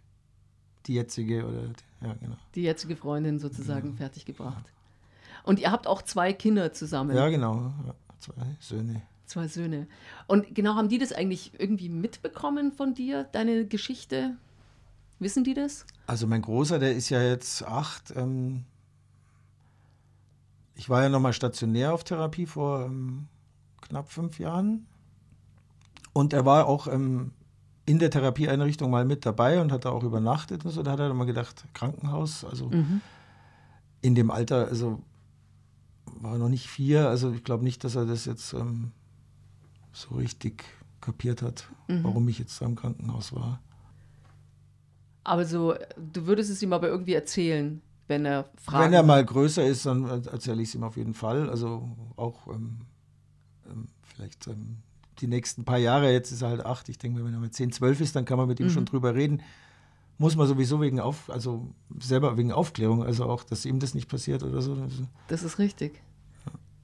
[0.85, 2.37] die jetzige oder, die, ja genau.
[2.53, 3.95] Die jetzige Freundin sozusagen ja.
[3.95, 4.71] fertiggebracht.
[5.43, 7.15] Und ihr habt auch zwei Kinder zusammen.
[7.15, 7.71] Ja, genau.
[8.19, 9.01] Zwei Söhne.
[9.25, 9.87] Zwei Söhne.
[10.27, 14.37] Und genau, haben die das eigentlich irgendwie mitbekommen von dir, deine Geschichte?
[15.19, 15.85] Wissen die das?
[16.07, 18.13] Also mein Großer, der ist ja jetzt acht.
[18.15, 18.63] Ähm,
[20.75, 23.27] ich war ja nochmal stationär auf Therapie vor ähm,
[23.81, 24.85] knapp fünf Jahren.
[26.13, 27.31] Und er war auch ähm,
[27.85, 30.83] in der Therapieeinrichtung mal mit dabei und hat da auch übernachtet und so.
[30.83, 33.01] Da hat er immer gedacht, Krankenhaus, also Mhm.
[34.01, 35.01] in dem Alter, also
[36.05, 38.91] war noch nicht vier, also ich glaube nicht, dass er das jetzt ähm,
[39.91, 40.63] so richtig
[41.01, 42.03] kapiert hat, Mhm.
[42.03, 43.59] warum ich jetzt da im Krankenhaus war.
[45.23, 48.85] Aber so, du würdest es ihm aber irgendwie erzählen, wenn er fragt.
[48.85, 51.49] Wenn er mal größer ist, dann erzähle ich es ihm auf jeden Fall.
[51.49, 52.79] Also auch ähm,
[53.69, 54.77] ähm, vielleicht ähm,
[55.19, 57.71] die nächsten paar Jahre, jetzt ist er halt acht, ich denke, wenn er mit 10,
[57.71, 58.71] 12 ist, dann kann man mit ihm Mhm.
[58.71, 59.41] schon drüber reden.
[60.17, 64.07] Muss man sowieso wegen Auf, also selber wegen Aufklärung, also auch, dass ihm das nicht
[64.07, 64.77] passiert oder so.
[65.27, 66.01] Das ist richtig.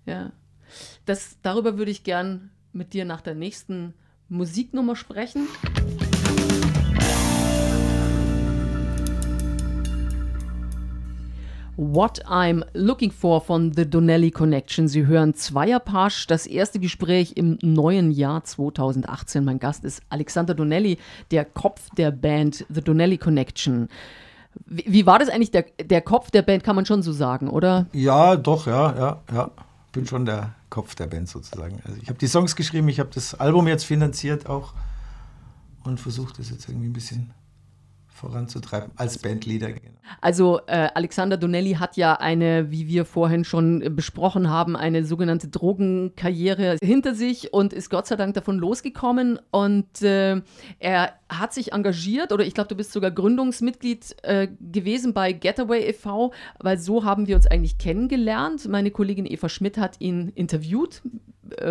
[0.06, 0.32] Ja.
[1.06, 3.94] Das, darüber würde ich gern mit dir nach der nächsten
[4.28, 5.48] Musiknummer sprechen.
[11.82, 14.90] What I'm Looking For von The Donnelly Connection.
[14.90, 19.46] Sie hören Zweierpasch, das erste Gespräch im neuen Jahr 2018.
[19.46, 20.98] Mein Gast ist Alexander Donnelly,
[21.32, 23.88] der Kopf der Band The Donnelly Connection.
[24.66, 27.50] Wie, wie war das eigentlich, der, der Kopf der Band, kann man schon so sagen,
[27.50, 27.86] oder?
[27.94, 29.52] Ja, doch, ja, ja, ja.
[29.94, 31.80] Bin schon der Kopf der Band sozusagen.
[31.86, 34.74] Also ich habe die Songs geschrieben, ich habe das Album jetzt finanziert auch
[35.86, 37.32] und versucht das jetzt irgendwie ein bisschen
[38.20, 39.72] voranzutreiben als Bandleader.
[39.72, 39.94] Genau.
[40.22, 45.48] Also äh, Alexander Donnelly hat ja eine, wie wir vorhin schon besprochen haben, eine sogenannte
[45.48, 49.40] Drogenkarriere hinter sich und ist Gott sei Dank davon losgekommen.
[49.52, 50.42] Und äh,
[50.80, 55.88] er hat sich engagiert, oder ich glaube, du bist sogar Gründungsmitglied äh, gewesen bei Getaway
[55.90, 58.68] e.V., weil so haben wir uns eigentlich kennengelernt.
[58.68, 61.02] Meine Kollegin Eva Schmidt hat ihn interviewt,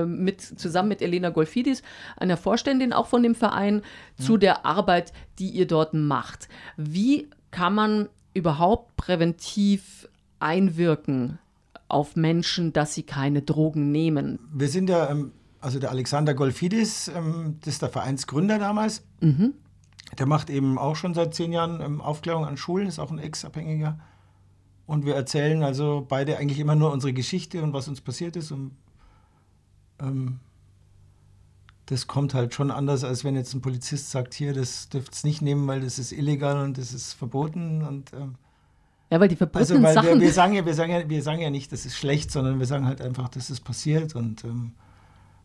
[0.07, 1.83] mit, zusammen mit Elena Golfidis,
[2.17, 3.83] einer Vorständin auch von dem Verein,
[4.19, 6.49] zu der Arbeit, die ihr dort macht.
[6.77, 10.09] Wie kann man überhaupt präventiv
[10.41, 11.38] einwirken
[11.88, 14.38] auf Menschen, dass sie keine Drogen nehmen?
[14.53, 19.03] Wir sind ja, ähm, also der Alexander Golfidis, ähm, das ist der Vereinsgründer damals.
[20.19, 23.19] Der macht eben auch schon seit zehn Jahren ähm, Aufklärung an Schulen, ist auch ein
[23.19, 23.99] Ex-Abhängiger.
[24.87, 28.51] Und wir erzählen also beide eigentlich immer nur unsere Geschichte und was uns passiert ist.
[28.53, 28.71] Und
[30.01, 30.41] ähm,
[31.87, 35.29] das kommt halt schon anders, als wenn jetzt ein Polizist sagt, hier, das dürft ihr
[35.29, 37.83] nicht nehmen, weil das ist illegal und das ist verboten.
[37.83, 38.35] Und, ähm,
[39.11, 40.21] Ja, weil die verbotenen also, weil Sachen.
[40.21, 42.59] wir, wir, sagen ja, wir, sagen ja, wir sagen ja nicht, das ist schlecht, sondern
[42.59, 44.73] wir sagen halt einfach, das ist passiert und ähm,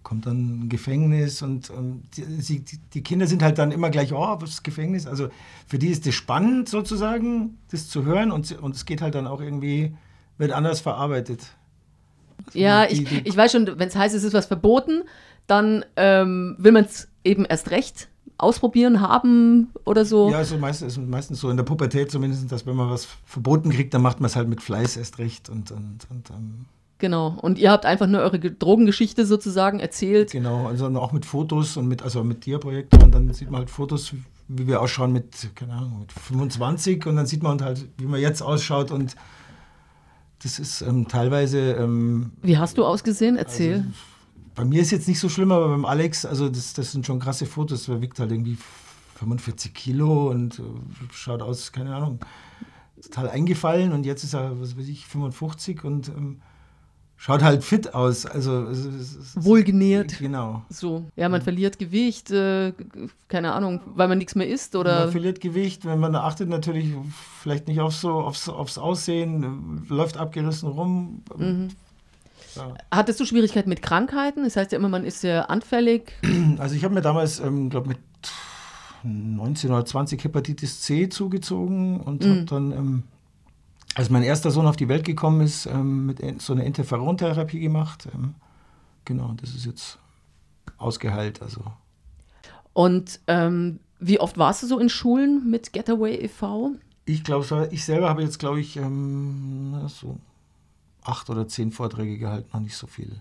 [0.03, 4.11] kommt dann ein Gefängnis und ähm, die, die, die Kinder sind halt dann immer gleich,
[4.11, 5.07] oh, was ist Gefängnis?
[5.07, 5.29] Also
[5.65, 9.27] für die ist das spannend sozusagen, das zu hören und, und es geht halt dann
[9.27, 9.95] auch irgendwie,
[10.37, 11.55] wird anders verarbeitet.
[12.53, 15.03] Ja, ich, ich weiß schon, wenn es heißt, es ist was verboten,
[15.47, 20.29] dann ähm, will man es eben erst recht ausprobieren, haben oder so.
[20.29, 23.69] Ja, so meistens, ist meistens so in der Pubertät zumindest, dass wenn man was verboten
[23.69, 26.65] kriegt, dann macht man es halt mit Fleiß erst recht und, und, und ähm,
[26.99, 27.37] Genau.
[27.41, 30.31] Und ihr habt einfach nur eure Ge- Drogengeschichte sozusagen erzählt.
[30.31, 33.69] Genau, also auch mit Fotos und mit, also mit Dia-Projektor und dann sieht man halt
[33.69, 34.13] Fotos,
[34.47, 38.21] wie wir ausschauen mit, keine Ahnung, mit 25 und dann sieht man halt, wie man
[38.21, 39.15] jetzt ausschaut und
[40.43, 43.37] das ist ähm, teilweise, ähm, Wie hast du ausgesehen?
[43.37, 43.75] Erzähl.
[43.75, 43.89] Also,
[44.55, 47.19] bei mir ist jetzt nicht so schlimm, aber beim Alex, also das, das sind schon
[47.19, 48.57] krasse Fotos, der wiegt halt irgendwie
[49.15, 50.63] 45 Kilo und äh,
[51.11, 52.19] schaut aus, keine Ahnung,
[53.01, 56.41] total eingefallen und jetzt ist er, was weiß ich, 55 und ähm,
[57.23, 60.19] schaut halt fit aus, also es Wohlgenährt.
[60.19, 60.61] Genau.
[60.69, 61.05] So.
[61.15, 62.73] Ja, man verliert Gewicht, äh,
[63.29, 65.05] keine Ahnung, weil man nichts mehr isst oder.
[65.05, 66.91] Man verliert Gewicht, wenn man achtet natürlich
[67.41, 71.23] vielleicht nicht auf so, aufs, aufs Aussehen, läuft abgerissen rum.
[71.37, 71.69] Mhm.
[72.55, 72.73] Ja.
[72.91, 74.43] Hattest du Schwierigkeiten mit Krankheiten?
[74.43, 76.11] Das heißt ja immer, man ist sehr anfällig.
[76.57, 77.99] Also ich habe mir damals, ähm, glaube mit
[79.03, 83.03] 19 oder 20 Hepatitis C zugezogen und habe dann, ähm,
[83.95, 88.07] als mein erster Sohn auf die Welt gekommen ist, ähm, mit so einer Interferontherapie gemacht.
[88.13, 88.35] Ähm,
[89.05, 89.99] genau, das ist jetzt
[90.77, 91.41] ausgeheilt.
[91.41, 91.61] Also
[92.73, 96.75] Und ähm, wie oft warst du so in Schulen mit Getaway e.V.?
[97.05, 100.17] ich glaube, ich selber habe jetzt, glaube ich, ähm, so
[101.03, 103.19] acht oder zehn Vorträge gehalten, noch nicht so viel.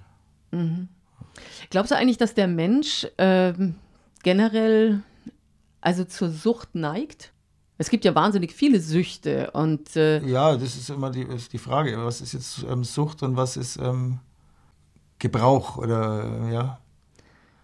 [1.70, 3.74] Glaubst du eigentlich, dass der Mensch ähm,
[4.22, 5.02] generell
[5.80, 7.32] also zur Sucht neigt?
[7.78, 11.58] Es gibt ja wahnsinnig viele Süchte und äh, Ja, das ist immer die, ist die
[11.58, 14.20] Frage, was ist jetzt ähm, Sucht und was ist ähm,
[15.18, 16.78] Gebrauch oder ja.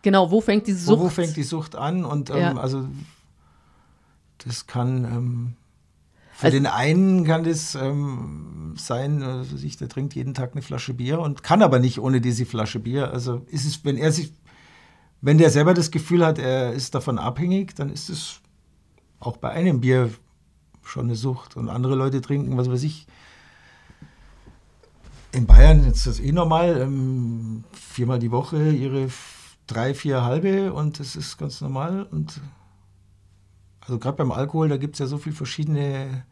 [0.03, 1.01] genau, wo fängt die Wo, Sucht?
[1.01, 2.05] wo fängt die Sucht an?
[2.05, 2.57] Und ähm, Ja.
[2.57, 2.87] also
[4.39, 5.53] das kann ähm,
[6.33, 10.95] für Also- den einen kann das ähm, sein, also der trinkt jeden Tag eine Flasche
[10.95, 13.11] Bier und kann aber nicht ohne diese Flasche Bier.
[13.13, 14.33] Also ist es, wenn er sich,
[15.21, 18.41] wenn der selber das Gefühl hat, er ist davon abhängig, dann ist es
[19.21, 20.11] auch bei einem Bier
[20.83, 21.57] schon eine Sucht.
[21.57, 23.07] Und andere Leute trinken, was weiß ich.
[25.33, 29.09] In Bayern ist das eh normal, ähm, viermal die Woche ihre
[29.67, 32.05] drei, vier halbe und das ist ganz normal.
[32.11, 32.41] Und
[33.81, 36.25] Also gerade beim Alkohol, da gibt es ja so viele verschiedene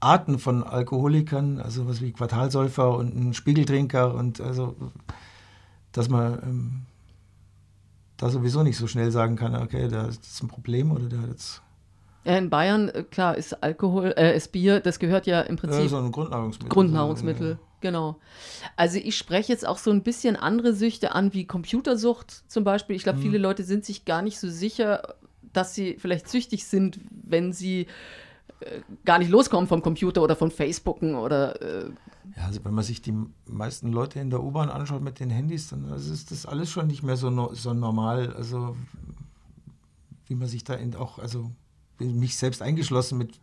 [0.00, 4.76] Arten von Alkoholikern, also was wie Quartalsäufer und ein Spiegeltrinker und also,
[5.92, 6.82] dass man ähm,
[8.16, 11.28] da sowieso nicht so schnell sagen kann, okay, da ist ein Problem oder der hat
[11.30, 11.62] jetzt
[12.26, 15.82] in Bayern, äh, klar, ist Alkohol, äh, ist Bier, das gehört ja im Prinzip.
[15.82, 16.68] Ja, so ein Grundnahrungsmittel.
[16.68, 17.58] Grundnahrungsmittel, ja.
[17.80, 18.16] genau.
[18.74, 22.96] Also ich spreche jetzt auch so ein bisschen andere Süchte an, wie Computersucht zum Beispiel.
[22.96, 23.24] Ich glaube, hm.
[23.24, 25.14] viele Leute sind sich gar nicht so sicher,
[25.52, 27.86] dass sie vielleicht süchtig sind, wenn sie
[28.60, 31.62] äh, gar nicht loskommen vom Computer oder von Facebooken oder.
[31.62, 31.90] Äh
[32.36, 33.14] ja, also wenn man sich die
[33.46, 37.04] meisten Leute in der U-Bahn anschaut mit den Handys, dann ist das alles schon nicht
[37.04, 38.34] mehr so, no, so normal.
[38.34, 38.76] Also
[40.26, 41.52] wie man sich da auch, also
[41.98, 43.38] mich selbst eingeschlossen mit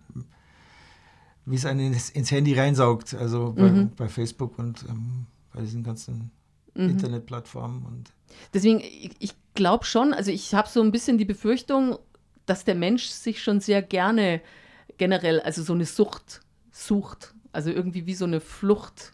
[1.45, 3.91] wie es einen ins, ins Handy reinsaugt, also bei, mhm.
[3.95, 6.31] bei Facebook und ähm, bei diesen ganzen
[6.73, 6.89] mhm.
[6.89, 7.85] Internetplattformen.
[7.85, 8.11] Und
[8.53, 11.97] Deswegen, ich, ich glaube schon, also ich habe so ein bisschen die Befürchtung,
[12.45, 14.41] dass der Mensch sich schon sehr gerne
[14.97, 19.13] generell, also so eine Sucht sucht, also irgendwie wie so eine Flucht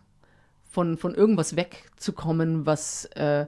[0.63, 3.47] von, von irgendwas wegzukommen, was, äh,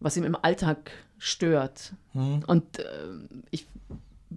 [0.00, 1.92] was ihm im Alltag stört.
[2.14, 2.42] Mhm.
[2.46, 2.84] Und äh,
[3.50, 3.66] ich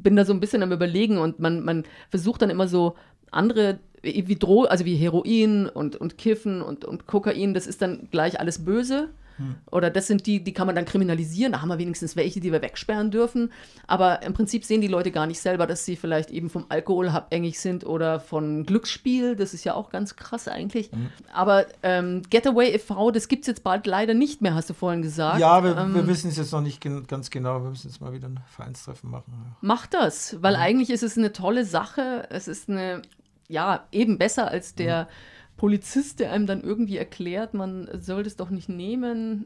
[0.03, 2.95] bin da so ein bisschen am Überlegen und man, man versucht dann immer so
[3.31, 8.07] andere, wie Dro also wie Heroin und, und Kiffen und, und Kokain, das ist dann
[8.11, 9.09] gleich alles böse.
[9.37, 9.55] Hm.
[9.71, 11.53] Oder das sind die, die kann man dann kriminalisieren.
[11.53, 13.51] Da haben wir wenigstens welche, die wir wegsperren dürfen.
[13.87, 17.09] Aber im Prinzip sehen die Leute gar nicht selber, dass sie vielleicht eben vom Alkohol
[17.09, 19.35] abhängig sind oder von Glücksspiel.
[19.35, 20.91] Das ist ja auch ganz krass eigentlich.
[20.91, 21.09] Hm.
[21.33, 25.01] Aber ähm, Getaway e.V., das gibt es jetzt bald leider nicht mehr, hast du vorhin
[25.01, 25.39] gesagt.
[25.39, 27.61] Ja, wir, ähm, wir wissen es jetzt noch nicht gen ganz genau.
[27.61, 29.55] Wir müssen jetzt mal wieder ein Vereinstreffen machen.
[29.61, 30.59] Macht das, weil ja.
[30.59, 32.27] eigentlich ist es eine tolle Sache.
[32.29, 33.01] Es ist eine,
[33.47, 34.85] ja, eben besser als der.
[34.85, 35.07] Ja
[35.57, 39.45] Polizist, der einem dann irgendwie erklärt, man soll das doch nicht nehmen,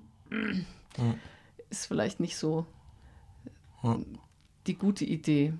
[0.97, 1.15] ja.
[1.69, 2.65] ist vielleicht nicht so
[3.83, 3.97] ja.
[4.67, 5.53] die gute Idee.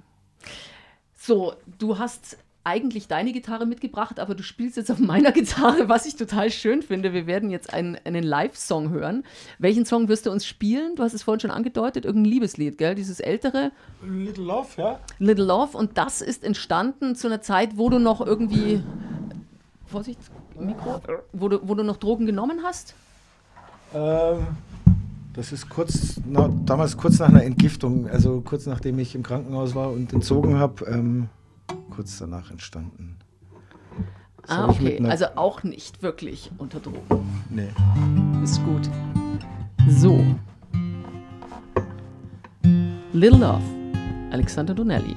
[1.15, 6.05] So, du hast eigentlich deine Gitarre mitgebracht, aber du spielst jetzt auf meiner Gitarre, was
[6.05, 7.13] ich total schön finde.
[7.13, 9.23] Wir werden jetzt einen, einen Live-Song hören.
[9.57, 10.95] Welchen Song wirst du uns spielen?
[10.95, 12.95] Du hast es vorhin schon angedeutet, irgendein Liebeslied, gell?
[12.95, 13.71] Dieses ältere.
[14.05, 14.99] Little Love, ja.
[15.19, 15.77] Little Love.
[15.77, 18.83] Und das ist entstanden zu einer Zeit, wo du noch irgendwie.
[19.89, 20.19] Vorsicht,
[20.60, 21.02] Mikro,
[21.34, 22.93] wo du, wo du noch Drogen genommen hast?
[23.93, 24.47] Ähm,
[25.34, 29.73] das ist kurz, na, damals kurz nach einer Entgiftung, also kurz nachdem ich im Krankenhaus
[29.73, 31.30] war und entzogen habe, ähm,
[31.89, 33.17] kurz danach entstanden.
[34.43, 37.43] Das ah, okay, also auch nicht wirklich unter Drogen.
[37.49, 37.69] Nee.
[38.43, 38.89] Ist gut.
[39.88, 40.23] So.
[43.13, 43.63] Little Love,
[44.32, 45.15] Alexander Donnelly.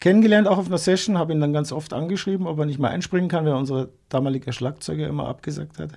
[0.00, 1.18] kennengelernt, auch auf einer Session.
[1.18, 4.52] Habe ihn dann ganz oft angeschrieben, ob er nicht mal einspringen kann, weil unser damaliger
[4.52, 5.92] Schlagzeuger immer abgesagt hat.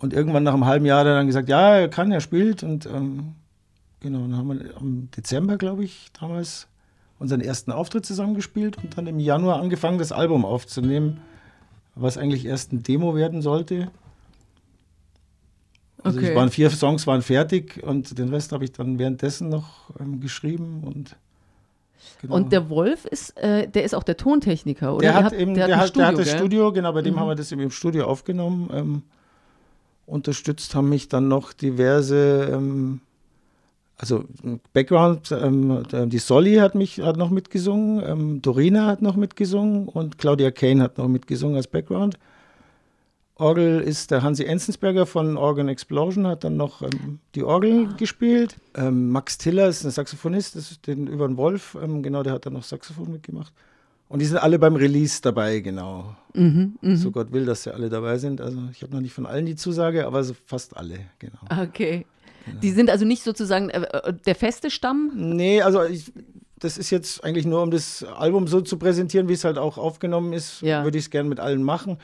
[0.00, 2.62] Und irgendwann nach einem halben Jahr hat er dann gesagt, ja, er kann, er spielt.
[2.62, 3.34] Und ähm,
[4.00, 6.66] genau, dann haben wir im Dezember, glaube ich, damals
[7.18, 11.20] unseren ersten Auftritt zusammengespielt und dann im Januar angefangen, das Album aufzunehmen,
[11.94, 13.90] was eigentlich erst ein Demo werden sollte.
[16.02, 16.30] Also okay.
[16.30, 20.20] es waren vier Songs waren fertig und den Rest habe ich dann währenddessen noch ähm,
[20.20, 21.16] geschrieben und
[22.22, 22.36] Genau.
[22.36, 25.02] Und der Wolf ist, äh, der ist auch der Tontechniker, oder?
[25.02, 27.14] Der hat, habt, eben, der, der hat, Studio, der hat das Studio, genau, bei dem
[27.14, 27.20] mhm.
[27.20, 28.70] haben wir das eben im Studio aufgenommen.
[28.72, 29.02] Ähm,
[30.10, 33.00] unterstützt haben mich dann noch diverse, ähm,
[33.96, 34.24] also
[34.72, 40.18] Background, ähm, die Solly hat mich hat noch mitgesungen, ähm, Dorina hat noch mitgesungen und
[40.18, 42.18] Claudia Kane hat noch mitgesungen als Background.
[43.40, 47.96] Orgel ist der Hansi Enzensberger von Organ Explosion, hat dann noch ähm, die Orgel ah.
[47.96, 48.56] gespielt.
[48.74, 52.34] Ähm, Max Tiller ist ein Saxophonist, das ist den über den Wolf, ähm, genau, der
[52.34, 53.52] hat dann noch Saxophon mitgemacht.
[54.10, 56.16] Und die sind alle beim Release dabei, genau.
[56.34, 56.96] Mhm, mh.
[56.96, 58.40] So Gott will, dass sie alle dabei sind.
[58.40, 61.38] Also ich habe noch nicht von allen die Zusage, aber so fast alle, genau.
[61.62, 62.06] Okay.
[62.44, 62.58] Genau.
[62.58, 65.12] Die sind also nicht sozusagen äh, äh der feste Stamm?
[65.14, 66.12] Nee, also ich,
[66.58, 69.78] das ist jetzt eigentlich nur, um das Album so zu präsentieren, wie es halt auch
[69.78, 70.82] aufgenommen ist, Ja.
[70.82, 71.98] würde ich es gerne mit allen machen.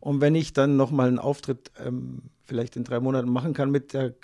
[0.00, 3.92] Und wenn ich dann nochmal einen Auftritt ähm, vielleicht in drei Monaten machen kann mit
[3.92, 4.14] der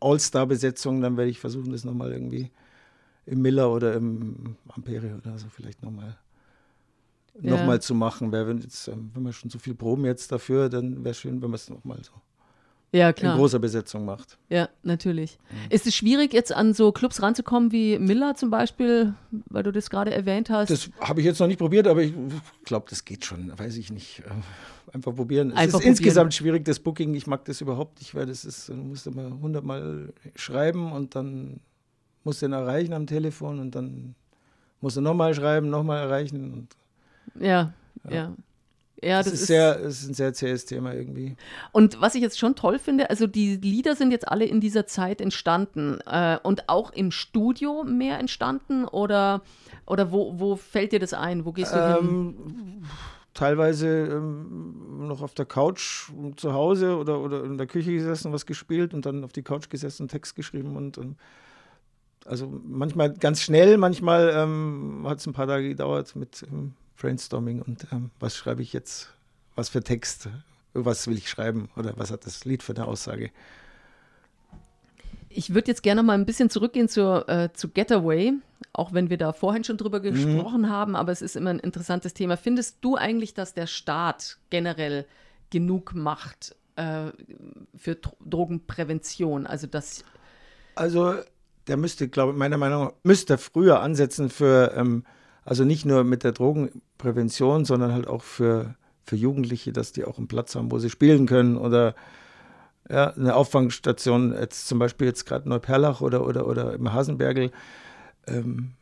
[0.00, 2.50] All-Star-Besetzung, dann werde ich versuchen, das nochmal irgendwie
[3.26, 6.16] im Miller oder im Ampere oder so vielleicht nochmal
[7.42, 7.56] Ja.
[7.56, 8.32] noch mal zu machen.
[8.32, 11.18] Wär, wenn, jetzt, ähm, wenn wir schon so viel proben jetzt dafür, dann wäre es
[11.18, 12.12] schön, wenn man es nochmal so
[12.92, 14.38] Ja, in großer Besetzung macht.
[14.48, 15.38] Ja, natürlich.
[15.50, 15.56] Mhm.
[15.70, 19.12] Ist es schwierig, jetzt an so Clubs ranzukommen wie Miller zum Beispiel,
[19.50, 20.70] weil du das gerade erwähnt hast?
[20.70, 22.14] Das habe ich jetzt noch nicht probiert, aber ich
[22.64, 23.52] glaube, das geht schon.
[23.58, 24.20] Weiß ich nicht.
[24.20, 25.48] Äh, Einfach probieren.
[25.50, 25.90] Es Einfach ist probieren.
[25.90, 27.14] insgesamt schwierig, das Booking.
[27.14, 31.60] Ich mag das überhaupt nicht, weil das ist, du musst immer hundertmal schreiben und dann
[32.24, 34.14] musst du ihn erreichen am Telefon und dann
[34.80, 36.52] musst du nochmal schreiben, nochmal erreichen.
[36.52, 36.68] Und
[37.38, 37.72] ja,
[38.08, 38.32] ja.
[39.02, 41.36] Ja, das, das, ist, sehr, es ist ein sehr zähes Thema irgendwie.
[41.72, 44.86] Und was ich jetzt schon toll finde, also die Lieder sind jetzt alle in dieser
[44.86, 49.42] Zeit entstanden äh, und auch im Studio mehr entstanden oder,
[49.84, 51.44] oder wo, wo fällt dir das ein?
[51.44, 52.08] Wo gehst du hin?
[52.08, 52.82] Ähm,
[53.34, 58.46] teilweise ähm, noch auf der Couch zu Hause oder, oder in der Küche gesessen, was
[58.46, 61.16] gespielt und dann auf die Couch gesessen, einen Text geschrieben und ähm,
[62.24, 67.62] also manchmal ganz schnell, manchmal ähm, hat es ein paar Tage gedauert mit ähm, Brainstorming
[67.62, 69.12] und ähm, was schreibe ich jetzt,
[69.54, 70.28] was für Text,
[70.74, 73.30] was will ich schreiben oder was hat das Lied für eine Aussage.
[75.28, 78.32] Ich würde jetzt gerne mal ein bisschen zurückgehen zur, äh, zu Getaway,
[78.72, 82.14] auch wenn wir da vorhin schon drüber gesprochen haben, aber es ist immer ein interessantes
[82.14, 82.36] Thema.
[82.36, 85.04] Findest du eigentlich, dass der Staat generell
[85.50, 87.10] genug macht äh,
[87.76, 89.46] für Dro Drogenprävention?
[89.46, 90.04] Also dass
[90.74, 91.14] Also
[91.66, 95.04] der müsste, glaube ich, meiner Meinung nach, müsste früher ansetzen für, ähm,
[95.46, 100.18] also nicht nur mit der Drogenprävention, sondern halt auch für, für Jugendliche, dass die auch
[100.18, 101.94] einen Platz haben, wo sie spielen können oder
[102.90, 107.50] ja, eine Auffangstation, jetzt zum Beispiel jetzt gerade Neuperlach oder, oder, oder im Hasenbergel,
[108.26, 108.72] ähm,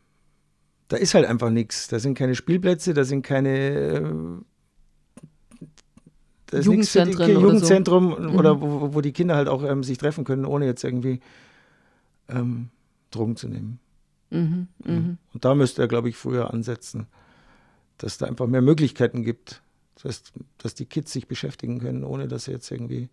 [0.88, 1.88] da ist halt einfach nichts.
[1.88, 4.44] Da sind keine Spielplätze, da sind keine
[6.52, 7.40] äh, Jugendzentren oder so.
[7.40, 8.60] Jugendzentrum oder, Mhm.
[8.60, 11.20] wo, wo die Kinder halt auch ähm, sich treffen können, ohne jetzt irgendwie
[12.28, 12.68] ähm,
[13.10, 13.80] Drogen zu nehmen.
[14.38, 15.18] Mhm, mhm.
[15.32, 17.06] Und da müsste er, glaube ich, früher ansetzen,
[17.98, 19.62] dass da einfach mehr Möglichkeiten gibt.
[19.94, 23.08] Das heißt, dass die Kids sich beschäftigen können, ohne dass sie jetzt irgendwie.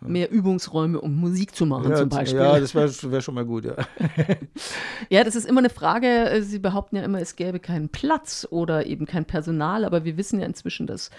[0.00, 2.40] mehr Übungsräume, um Musik zu machen ja, zum Beispiel.
[2.40, 3.76] ja, das wäre wär schon mal gut, ja.
[5.08, 6.06] Ja, das ist immer eine Frage.
[6.06, 10.16] äh, Sie behaupten ja immer, es gäbe keinen Platz oder eben kein Personal, aber wir
[10.16, 11.10] wissen ja inzwischen, dass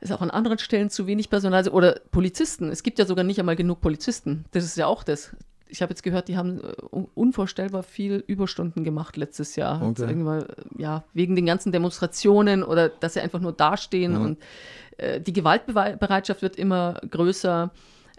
[0.00, 1.70] es auch an anderen Stellen zu wenig Personal ist.
[1.70, 2.68] Oder Polizisten.
[2.70, 4.44] Es gibt ja sogar nicht einmal genug Polizisten.
[4.52, 5.34] Das ist ja auch das.
[5.70, 9.82] Ich habe jetzt gehört, die haben äh, un- unvorstellbar viel Überstunden gemacht letztes Jahr.
[9.82, 10.12] Okay.
[10.12, 10.44] Äh,
[10.76, 14.14] ja, wegen den ganzen Demonstrationen oder dass sie einfach nur dastehen.
[14.14, 14.22] Mhm.
[14.22, 14.38] Und
[14.96, 17.70] äh, die Gewaltbereitschaft wird immer größer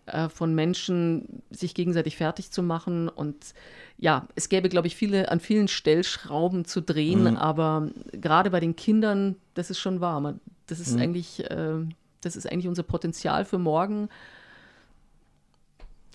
[0.05, 3.09] äh, von Menschen, sich gegenseitig fertig zu machen.
[3.09, 3.53] Und
[3.97, 7.38] ja, es gäbe, glaube ich, viele, an vielen Stellschrauben zu drehen, Mhm.
[7.38, 10.19] aber gerade bei den Kindern, das ist schon wahr.
[10.21, 11.01] Man, das ist Mhm.
[11.01, 11.79] eigentlich, äh,
[12.21, 14.09] das ist eigentlich unser Potenzial für morgen.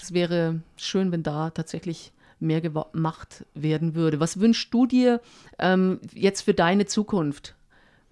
[0.05, 4.21] Das wäre schön, wenn da tatsächlich mehr gemacht werden würde.
[4.21, 5.23] Was wünschst du dir
[5.59, 7.55] ähm, jetzt für deine Zukunft?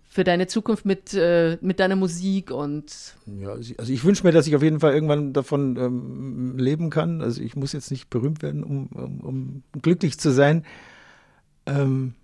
[0.09, 4.25] Für deine Zukunft mit, äh, mit deiner Musik und ja also ich- also ich wünsche
[4.25, 7.21] mir, dass ich auf jeden Fall irgendwann davon ähm, leben kann.
[7.21, 10.65] Also ich muss jetzt nicht berühmt werden, um, um, um glücklich zu sein.
[11.67, 12.15] Ähm,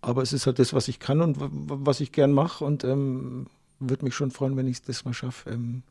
[0.00, 3.48] aber es ist halt das, was ich kann und was ich gern mache und ähm,
[3.80, 5.82] würde mich schon freuen, wenn ich das mal schaffe, ähm,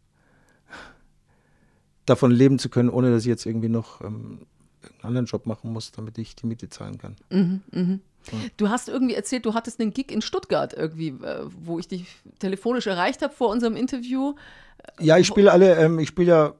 [2.09, 4.39] davon leben zu können, ohne dass ich jetzt irgendwie noch ähm,
[4.81, 7.15] einen anderen Job machen muss, damit ich die Miete zahlen kann.
[7.29, 7.61] Mhm.
[8.31, 8.37] Ja.
[8.57, 12.05] Du hast irgendwie erzählt, du hattest einen Gig in Stuttgart irgendwie, äh, wo ich dich
[12.39, 14.35] telefonisch erreicht habe vor unserem Interview.
[14.99, 16.53] Ja, ich spiele alle, ähm, ich spiele ja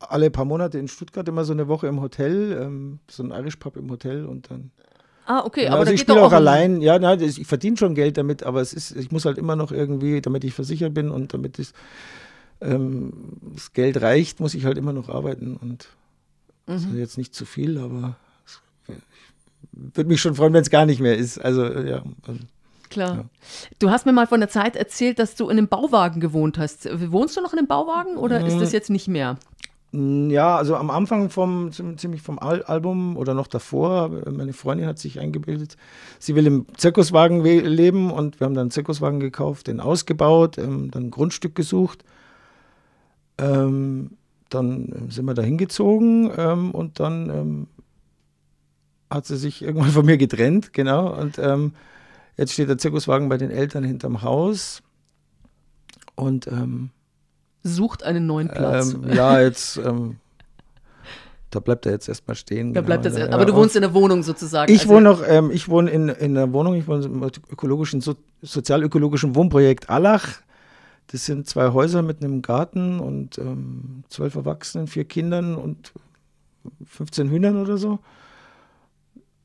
[0.00, 3.56] alle paar Monate in Stuttgart immer so eine Woche im Hotel, ähm, so ein Irish
[3.56, 4.70] Pub im Hotel und dann.
[5.26, 6.80] Ah, okay, Ja, aber also ich spiele auch um- allein.
[6.80, 9.72] Ja, nein, ich verdiene schon Geld damit, aber es ist, ich muss halt immer noch
[9.72, 11.72] irgendwie, damit ich versichert bin und damit es,
[12.60, 13.12] ähm,
[13.54, 15.88] das Geld reicht, muss ich halt immer noch arbeiten und
[16.66, 16.98] das ist Mhm.
[16.98, 18.16] jetzt nicht zu viel, aber
[18.88, 18.94] ich
[19.72, 21.38] würde mich schon freuen, wenn es gar nicht mehr ist.
[21.38, 22.40] Also ja, also,
[22.90, 23.14] Klar.
[23.16, 23.24] Ja.
[23.78, 26.88] Du hast mir mal von der Zeit erzählt, dass du in einem Bauwagen gewohnt hast.
[27.12, 29.36] Wohnst du noch in einem Bauwagen oder ist das jetzt nicht mehr?
[29.92, 34.52] Ja, also am Anfang vom ziem- ziemlich vom Al Album oder noch davor, äh, meine
[34.52, 35.76] Freundin hat sich eingebildet,
[36.18, 40.90] sie will im Zirkuswagen leben und wir haben dann einen Zirkuswagen gekauft, den ausgebaut, ähm,
[40.90, 42.04] dann ein Grundstück gesucht.
[43.38, 44.10] Ähm,
[44.50, 47.66] dann sind wir da hingezogen ähm, und dann ähm,
[49.10, 51.14] hat sie sich irgendwann von mir getrennt, genau.
[51.18, 51.72] Und ähm,
[52.36, 54.82] jetzt steht der Zirkuswagen bei den Eltern hinterm Haus.
[56.14, 56.90] Und ähm,
[57.62, 58.94] Sucht einen neuen Platz.
[58.94, 59.78] ähm, ja, jetzt
[61.50, 62.74] Da bleibt er jetzt erstmal stehen.
[62.74, 64.72] Da bleibt das, Ja, aber du wohnst in der Wohnung sozusagen.
[64.72, 68.00] Ich also- wohne noch, ähm, ich wohne in, in der Wohnung, ich wohne im ökologischen,
[68.00, 70.28] so, sozialökologischen Wohnprojekt Allach.
[71.10, 75.92] Das sind zwei Häuser mit einem Garten und ähm, zwölf Erwachsenen, vier Kindern und
[76.84, 77.98] 15 Hühnern oder so.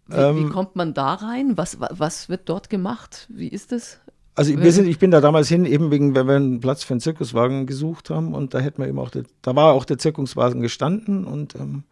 [0.07, 1.57] Wie, wie ähm, kommt man da rein?
[1.57, 3.28] Was, wa- was wird dort gemacht?
[3.30, 3.99] Wie ist es?
[4.36, 6.93] Also wir sind, ich bin da damals hin, eben wegen, weil wir einen Platz für
[6.93, 9.99] einen Zirkuswagen gesucht haben und da hätten wir eben auch, der, da war auch der
[9.99, 11.84] Zirkuswagen gestanden und ähm,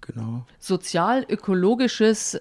[0.00, 0.46] genau.
[0.60, 2.40] Sozial-ökologisches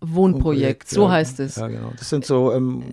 [0.00, 1.56] Wohnprojekt, so ja, heißt es.
[1.56, 1.92] Ja, genau.
[1.98, 2.84] Das sind so ähm,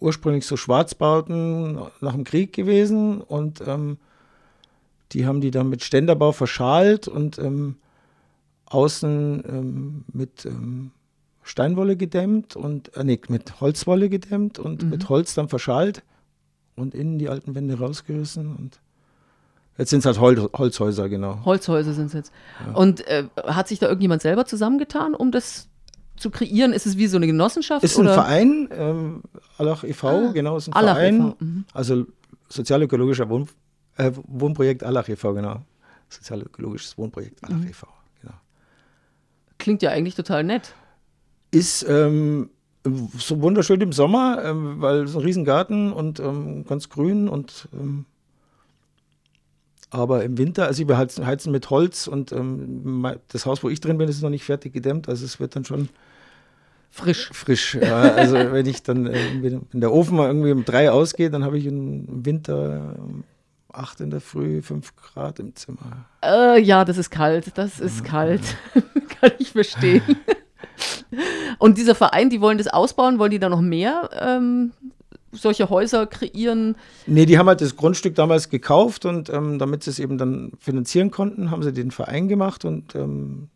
[0.00, 3.98] ursprünglich so Schwarzbauten nach dem Krieg gewesen und ähm,
[5.12, 7.76] die haben die dann mit Ständerbau verschalt und ähm,
[8.66, 10.92] außen ähm, mit ähm,
[11.42, 14.90] Steinwolle gedämmt und äh, nee, mit Holzwolle gedämmt und Mhm.
[14.90, 16.02] mit Holz dann verschalt
[16.76, 18.78] und innen die alten Wände rausgerissen und
[19.76, 21.44] jetzt sind es halt Hol Holzhäuser, genau.
[21.44, 22.32] Holzhäuser sind es jetzt.
[22.74, 25.68] Und äh, hat sich da irgendjemand selber zusammengetan, um das
[26.20, 26.72] zu kreieren?
[26.72, 27.82] Ist es wie so eine Genossenschaft?
[27.84, 28.14] Ist ein oder?
[28.14, 29.22] Verein, ähm,
[29.58, 31.16] Allach e.V., Ah, genau, ist ein Allach Verein.
[31.16, 31.64] e.V., mhm.
[31.72, 32.06] Also
[32.48, 33.48] sozialökologischer Wohn
[33.96, 35.62] äh, Wohnprojekt Allach e.V., genau.
[36.08, 37.68] Sozialökologisches Wohnprojekt Allach Mhm.
[37.68, 37.86] e.V.,
[38.22, 38.34] genau.
[39.58, 40.74] Klingt ja eigentlich total nett.
[41.50, 42.50] Ist ähm,
[43.18, 48.06] so wunderschön im Sommer, ähm, weil so ein Riesengarten und ähm, ganz grün und ähm,
[49.92, 53.80] aber im Winter, also wir heizen, heizen mit Holz und ähm, das Haus, wo ich
[53.80, 55.88] drin bin, ist noch nicht fertig gedämmt, also es wird dann schon
[56.90, 57.30] Frisch.
[57.32, 57.76] frisch.
[57.80, 61.44] Ja, also wenn ich dann, äh, wenn der Ofen mal irgendwie um drei ausgeht, dann
[61.44, 63.24] habe ich im Winter um
[63.72, 66.06] acht in der Früh, fünf Grad im Zimmer.
[66.24, 67.52] Äh, ja, das ist kalt.
[67.56, 68.42] Das ist kalt.
[69.20, 70.02] Kann ich verstehen.
[71.58, 74.72] Und dieser Verein, die wollen das ausbauen, wollen die da noch mehr ähm,
[75.32, 76.76] solche Häuser kreieren?
[77.06, 80.52] Nee, die haben halt das Grundstück damals gekauft und ähm, damit sie es eben dann
[80.58, 83.48] finanzieren konnten, haben sie den Verein gemacht und ähm,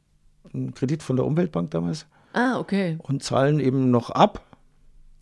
[0.53, 2.99] einen Kredit von der Umweltbank damals Ah, okay.
[2.99, 4.43] und zahlen eben noch ab.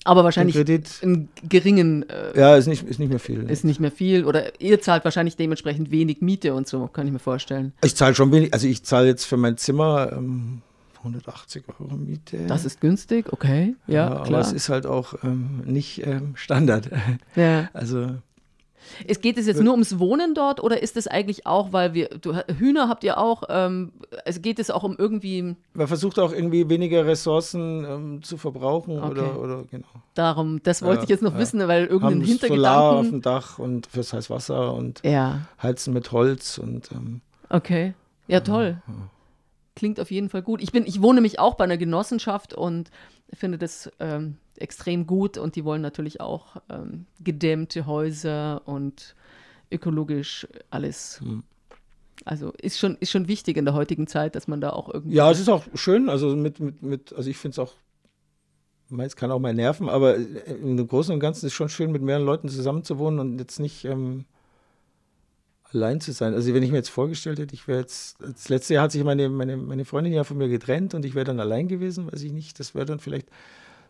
[0.04, 0.56] Aber wahrscheinlich
[1.02, 3.48] einen geringen äh, Ja, ist nicht, ist nicht mehr viel.
[3.48, 4.24] ist nicht mehr viel.
[4.24, 7.72] Oder ihr zahlt wahrscheinlich dementsprechend wenig Miete und so, kann ich mir vorstellen.
[7.84, 10.62] ich zahle schon wenig, also ich zahle jetzt für mein Zimmer ähm,
[10.98, 12.46] 180 Euro Miete.
[12.48, 13.76] Das ist günstig, okay.
[13.86, 14.40] Ja, aber klar.
[14.40, 16.90] es ist halt auch ähm, nicht ähm, Standard.
[17.36, 17.68] ja.
[17.74, 18.16] Also
[19.06, 22.08] Es geht es jetzt nur ums Wohnen dort oder ist es eigentlich auch, weil wir,
[22.08, 23.92] du, Hühner habt ihr auch, ähm,
[24.24, 28.98] es geht es auch um irgendwie man versucht auch irgendwie weniger Ressourcen ähm, zu verbrauchen
[28.98, 29.10] Okay.
[29.10, 29.86] oder, oder genau.
[30.14, 31.38] darum, das wollte Ja, ich jetzt noch ja.
[31.38, 33.10] wissen, weil irgendein Haben Solar auf Hintergedanken.
[33.10, 37.94] dem Dach und fürs Heißwasser und Ja, heizen mit Holz und ähm, okay.
[38.28, 38.80] Ja, toll.
[39.74, 40.62] Klingt auf jeden Fall gut.
[40.62, 42.90] Ich bin, ich wohne nämlich auch bei einer Genossenschaft und
[43.32, 49.14] finde das ähm, extrem gut und die wollen natürlich auch ähm, gedämmte Häuser und
[49.70, 51.20] ökologisch alles.
[51.20, 51.42] Hm.
[52.24, 55.16] Also ist schon, ist schon wichtig in der heutigen Zeit, dass man da auch irgendwie.
[55.16, 57.74] ja, es ist auch schön, also mit, mit, mit also ich finde es auch,
[58.98, 62.02] es kann auch mal nerven, aber im Großen und Ganzen ist es schon schön, mit
[62.02, 64.26] mehreren Leuten zusammenzuwohnen und jetzt nicht ähm,
[65.72, 66.34] allein zu sein.
[66.34, 69.02] Also wenn ich mir jetzt vorgestellt hätte, ich wäre jetzt, das letzte Jahr hat sich
[69.02, 72.22] meine, meine, meine Freundin ja von mir getrennt und ich wäre dann allein gewesen, weiß
[72.22, 73.28] ich nicht, das wäre dann vielleicht,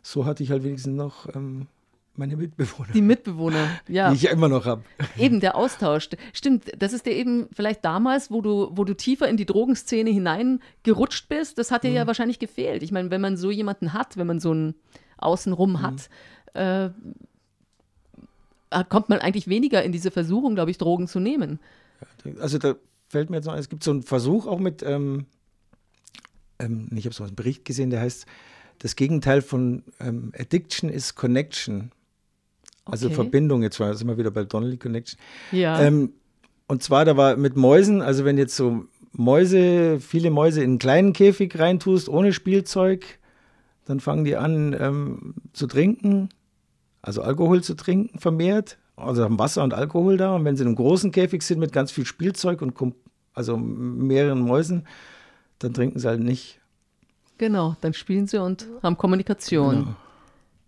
[0.02, 1.66] so hatte ich halt wenigstens noch ähm,
[2.14, 4.10] meine Mitbewohner, die Mitbewohner, ja.
[4.10, 4.82] die ich ja immer noch habe.
[5.16, 6.10] Eben der Austausch.
[6.34, 10.10] Stimmt, das ist dir eben vielleicht damals, wo du, wo du tiefer in die Drogenszene
[10.10, 11.96] hineingerutscht bist, das hat dir Mhm.
[11.96, 12.82] ja wahrscheinlich gefehlt.
[12.82, 14.74] Ich meine, wenn man so jemanden hat, wenn man so einen
[15.16, 15.82] außenrum Mhm.
[15.82, 16.10] hat,
[16.54, 16.90] äh,
[18.88, 21.60] kommt man eigentlich weniger in diese Versuchung, glaube ich, Drogen zu nehmen.
[22.40, 22.74] Also da
[23.08, 25.26] fällt mir jetzt noch, ein, es gibt so einen Versuch auch mit, ähm,
[26.58, 28.26] ähm, ich habe so einen Bericht gesehen, der heißt,
[28.82, 31.92] das Gegenteil von ähm, Addiction ist Connection.
[32.84, 33.14] Also Okay.
[33.14, 35.18] Verbindung, jetzt war- sind wir wieder bei Donnelly Connection.
[35.52, 35.80] Ja.
[35.80, 36.14] Ähm,
[36.66, 40.78] und zwar, da war mit Mäusen, also wenn jetzt so Mäuse, viele Mäuse in einen
[40.78, 43.04] kleinen Käfig reintust, ohne Spielzeug,
[43.84, 46.30] dann fangen die an ähm, zu trinken,
[47.02, 50.34] also Alkohol zu trinken vermehrt, also haben Wasser und Alkohol da.
[50.34, 52.74] Und wenn sie in einem großen Käfig sind mit ganz viel Spielzeug und
[53.34, 54.86] also mehreren Mäusen,
[55.60, 56.58] dann trinken sie halt nicht.
[57.42, 59.74] Genau, dann spielen sie und haben Kommunikation.
[59.74, 59.96] Genau.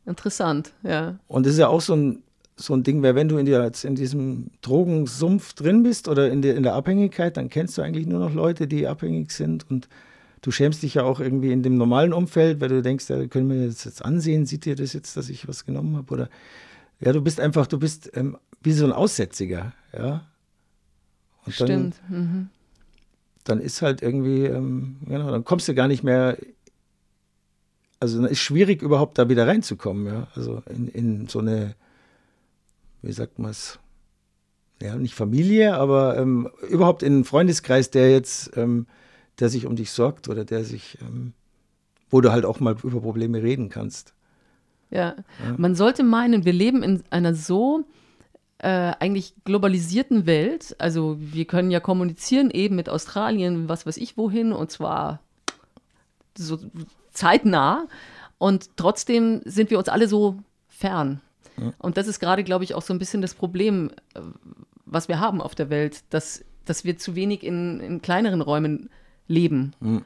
[0.06, 1.16] Interessant, ja.
[1.28, 2.24] Und das ist ja auch so ein,
[2.56, 6.42] so ein Ding, weil wenn du in, der, in diesem Drogensumpf drin bist oder in
[6.42, 9.88] der, in der Abhängigkeit, dann kennst du eigentlich nur noch Leute, die abhängig sind und
[10.42, 13.48] du schämst dich ja auch irgendwie in dem normalen Umfeld, weil du denkst, ja, können
[13.48, 16.28] wir das jetzt ansehen, sieht ihr das jetzt, dass ich was genommen habe oder
[16.98, 20.26] ja, du bist einfach, du bist ähm, wie so ein Aussätziger, ja.
[21.46, 22.00] Und dann, Stimmt.
[22.08, 22.48] Mhm.
[23.44, 26.36] dann ist halt irgendwie, ähm, genau, dann kommst du gar nicht mehr,
[28.04, 31.74] also dann ist schwierig überhaupt da wieder reinzukommen, ja, also in, in so eine,
[33.02, 33.78] wie sagt man es,
[34.82, 38.86] ja, nicht Familie, aber ähm, überhaupt in einen Freundeskreis, der jetzt ähm,
[39.40, 41.32] der sich um dich sorgt oder der sich, ähm,
[42.10, 44.14] wo du halt auch mal über Probleme reden kannst.
[44.90, 45.16] Ja.
[45.44, 45.54] ja.
[45.56, 47.84] man sollte meinen, wir leben in einer so
[48.58, 50.76] äh, eigentlich globalisierten Welt.
[50.78, 55.20] Also wir können ja kommunizieren eben mit Australien, was weiß ich wohin, und zwar
[56.36, 56.58] so
[57.14, 57.86] zeitnah.
[58.38, 60.38] Und trotzdem sind wir uns alle so
[60.68, 61.20] fern.
[61.56, 61.72] Ja.
[61.78, 64.20] Und das ist gerade, glaube ich, auch so ein bisschen das Problem, äh,
[64.84, 68.90] was wir haben auf der Welt, dass, dass wir zu wenig in, in kleineren Räumen
[69.28, 69.74] leben.
[69.80, 70.02] Ja.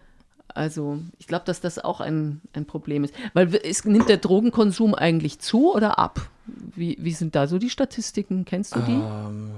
[0.54, 3.14] Also ich glaube, dass das auch ein, ein Problem ist.
[3.34, 6.28] Weil es, nimmt der Drogenkonsum eigentlich zu oder ab?
[6.46, 8.44] Wie, wie sind da so die Statistiken?
[8.44, 8.92] Kennst du die?
[8.92, 9.50] Ähm,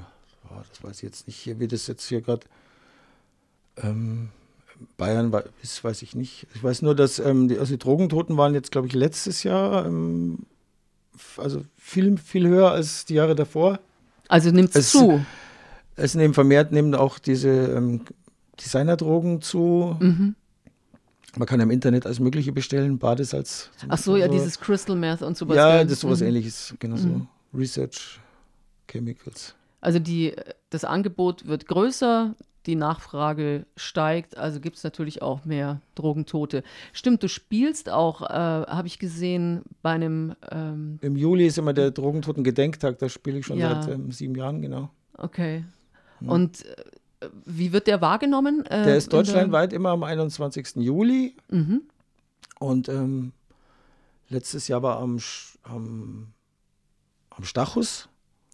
[0.51, 2.47] oh, das weiß ich jetzt nicht, wie das jetzt hier gerade.
[3.77, 4.31] Ähm,
[4.97, 6.47] Bayern ist, weiß ich nicht.
[6.55, 9.87] Ich weiß nur, dass ähm, die, also die Drogentoten waren jetzt, glaube ich, letztes Jahr
[9.87, 10.41] ähm,
[11.37, 13.79] also viel, viel höher als die Jahre davor.
[14.29, 15.25] Also nimmt es zu.
[15.97, 18.03] Es nehmen vermehrt nehmen auch diese ähm,
[18.59, 19.97] Designerdrogen zu.
[19.99, 20.35] Mhm.
[21.37, 23.71] Man kann im Internet alles Mögliche bestellen, Badesalz.
[23.89, 25.57] Ach so, ja, dieses Crystal Meth und sowas.
[25.57, 26.29] Ja, das ist sowas mhm.
[26.29, 27.09] ähnliches, genau so.
[27.09, 27.29] Mhm.
[27.55, 28.21] Research
[28.89, 29.55] Chemicals.
[29.81, 30.35] Also die,
[30.71, 32.35] das Angebot wird größer,
[32.67, 36.63] die Nachfrage steigt, also gibt es natürlich auch mehr Drogentote.
[36.93, 40.35] Stimmt, du spielst auch, äh, habe ich gesehen, bei einem.
[40.51, 43.83] Ähm Im Juli ist immer der Drogentoten-Gedenktag, da spiele ich schon ja.
[43.83, 44.91] seit ähm, sieben Jahren, genau.
[45.17, 45.65] Okay.
[46.19, 46.29] Hm.
[46.29, 48.65] Und äh, wie wird der wahrgenommen?
[48.67, 50.77] Äh, der ist deutschlandweit immer am 21.
[50.77, 51.37] Juli.
[51.49, 51.83] Mhm.
[52.59, 53.33] Und ähm,
[54.29, 55.19] letztes Jahr war am,
[55.63, 56.33] am,
[57.31, 58.09] am Stachus.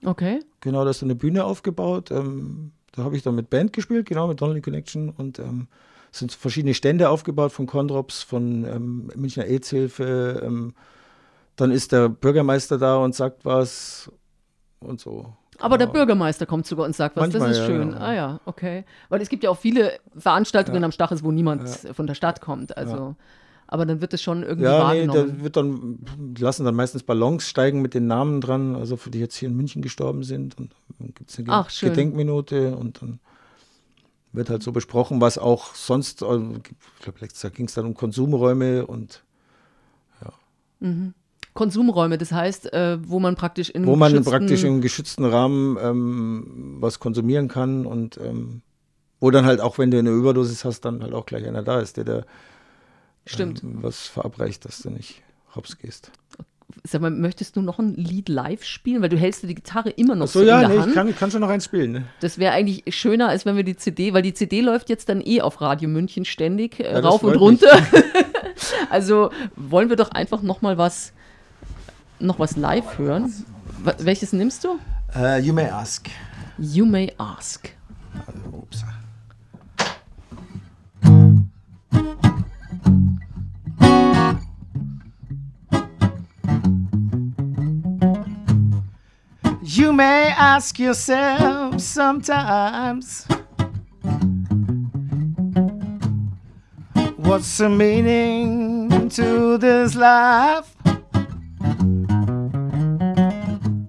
[0.04, 0.40] Okay.
[0.60, 2.10] Genau, da ist eine Bühne aufgebaut.
[2.10, 5.68] Ähm, da habe ich dann mit Band gespielt, genau, mit Donnelly Connection und ähm,
[6.12, 10.42] sind verschiedene Stände aufgebaut von Condrops, von ähm, Münchner AIDS-Hilfe.
[10.44, 10.74] Ähm,
[11.56, 14.10] dann ist der Bürgermeister da und sagt was
[14.80, 15.32] und so.
[15.58, 15.90] Aber genau.
[15.90, 17.92] der Bürgermeister kommt sogar und sagt was, Manchmal, das ist schön.
[17.92, 18.04] Ja, ja.
[18.04, 18.84] Ah ja, okay.
[19.08, 20.84] Weil es gibt ja auch viele Veranstaltungen ja.
[20.84, 22.76] am Stachus, wo niemand von der Stadt kommt.
[22.76, 23.16] Also
[23.68, 25.26] aber dann wird es schon irgendwie ja, wahrgenommen.
[25.26, 28.96] Nee, da wird dann, die lassen dann meistens Ballons steigen mit den Namen dran, also
[28.96, 30.56] für die jetzt hier in München gestorben sind.
[30.58, 33.20] Und dann gibt es eine Ach, Gedenkminute und dann
[34.32, 37.86] wird halt so besprochen, was auch sonst, äh, ich glaube, letztes Jahr ging es dann
[37.86, 39.24] um Konsumräume und
[40.22, 40.32] ja.
[40.80, 41.14] Mhm.
[41.54, 46.76] Konsumräume, das heißt, äh, wo man praktisch in Wo man praktisch im geschützten Rahmen ähm,
[46.80, 48.60] was konsumieren kann und ähm,
[49.20, 51.80] wo dann halt auch, wenn du eine Überdosis hast, dann halt auch gleich einer da
[51.80, 52.22] ist, der da
[53.26, 53.62] Stimmt.
[53.62, 55.22] Ähm, was verabreicht, dass du nicht
[55.54, 56.12] hops gehst.
[56.84, 59.02] Sag mal, möchtest du noch ein Lied live spielen?
[59.02, 60.88] Weil du hältst die Gitarre immer noch so, so ja, in der nee, Hand.
[60.90, 61.92] ich kann, kann schon noch eins spielen.
[61.92, 62.04] Ne?
[62.20, 65.20] Das wäre eigentlich schöner, als wenn wir die CD, weil die CD läuft jetzt dann
[65.24, 67.70] eh auf Radio München ständig, äh, ja, rauf und runter.
[68.90, 71.12] also wollen wir doch einfach noch mal was,
[72.18, 73.32] noch was live hören.
[73.98, 74.78] Welches nimmst du?
[75.14, 76.08] Uh, you May Ask.
[76.58, 77.75] You May Ask.
[90.36, 93.26] Ask yourself sometimes
[97.16, 100.76] What's the meaning to this life?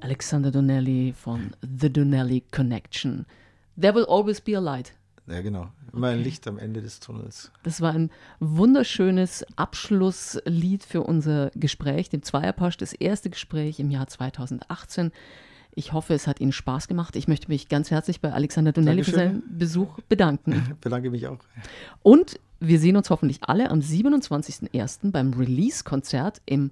[0.01, 3.27] Alexander Donnelly von The Donnelly Connection.
[3.75, 4.93] There will always be a light.
[5.27, 5.69] Ja, genau.
[5.93, 7.51] Immer ein Licht am Ende des Tunnels.
[7.63, 14.07] Das war ein wunderschönes Abschlusslied für unser Gespräch, dem Zweierpasch, das erste Gespräch im Jahr
[14.07, 15.11] 2018.
[15.77, 17.15] Ich hoffe, es hat Ihnen Spaß gemacht.
[17.15, 20.75] Ich möchte mich ganz herzlich bei Alexander Donnelly für seinen Besuch bedanken.
[20.81, 21.37] Bedanke mich auch.
[22.01, 25.11] Und wir sehen uns hoffentlich alle am 27.01.
[25.11, 26.71] beim Release-Konzert im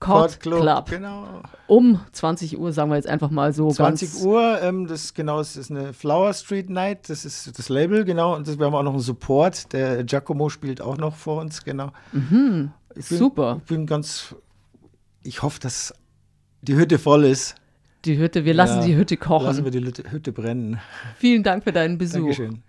[0.00, 0.62] Court Club.
[0.62, 0.88] Club.
[0.88, 1.42] Genau.
[1.66, 3.70] Um 20 Uhr, sagen wir jetzt einfach mal so.
[3.70, 8.06] 20 Uhr, ähm, das genau, das ist eine Flower Street Night, das ist das Label,
[8.06, 8.36] genau.
[8.36, 9.74] Und das, wir haben auch noch einen Support.
[9.74, 11.92] Der Giacomo spielt auch noch vor uns, genau.
[12.12, 12.72] Mhm.
[12.94, 13.58] Ich bin, Super.
[13.60, 14.34] Ich bin ganz,
[15.22, 15.92] ich hoffe, dass
[16.62, 17.54] die Hütte voll ist.
[18.06, 19.46] Die Hütte, wir lassen ja, die Hütte kochen.
[19.46, 20.78] Lassen wir die Hütte brennen.
[21.18, 22.20] Vielen Dank für deinen Besuch.
[22.20, 22.62] Dankeschön.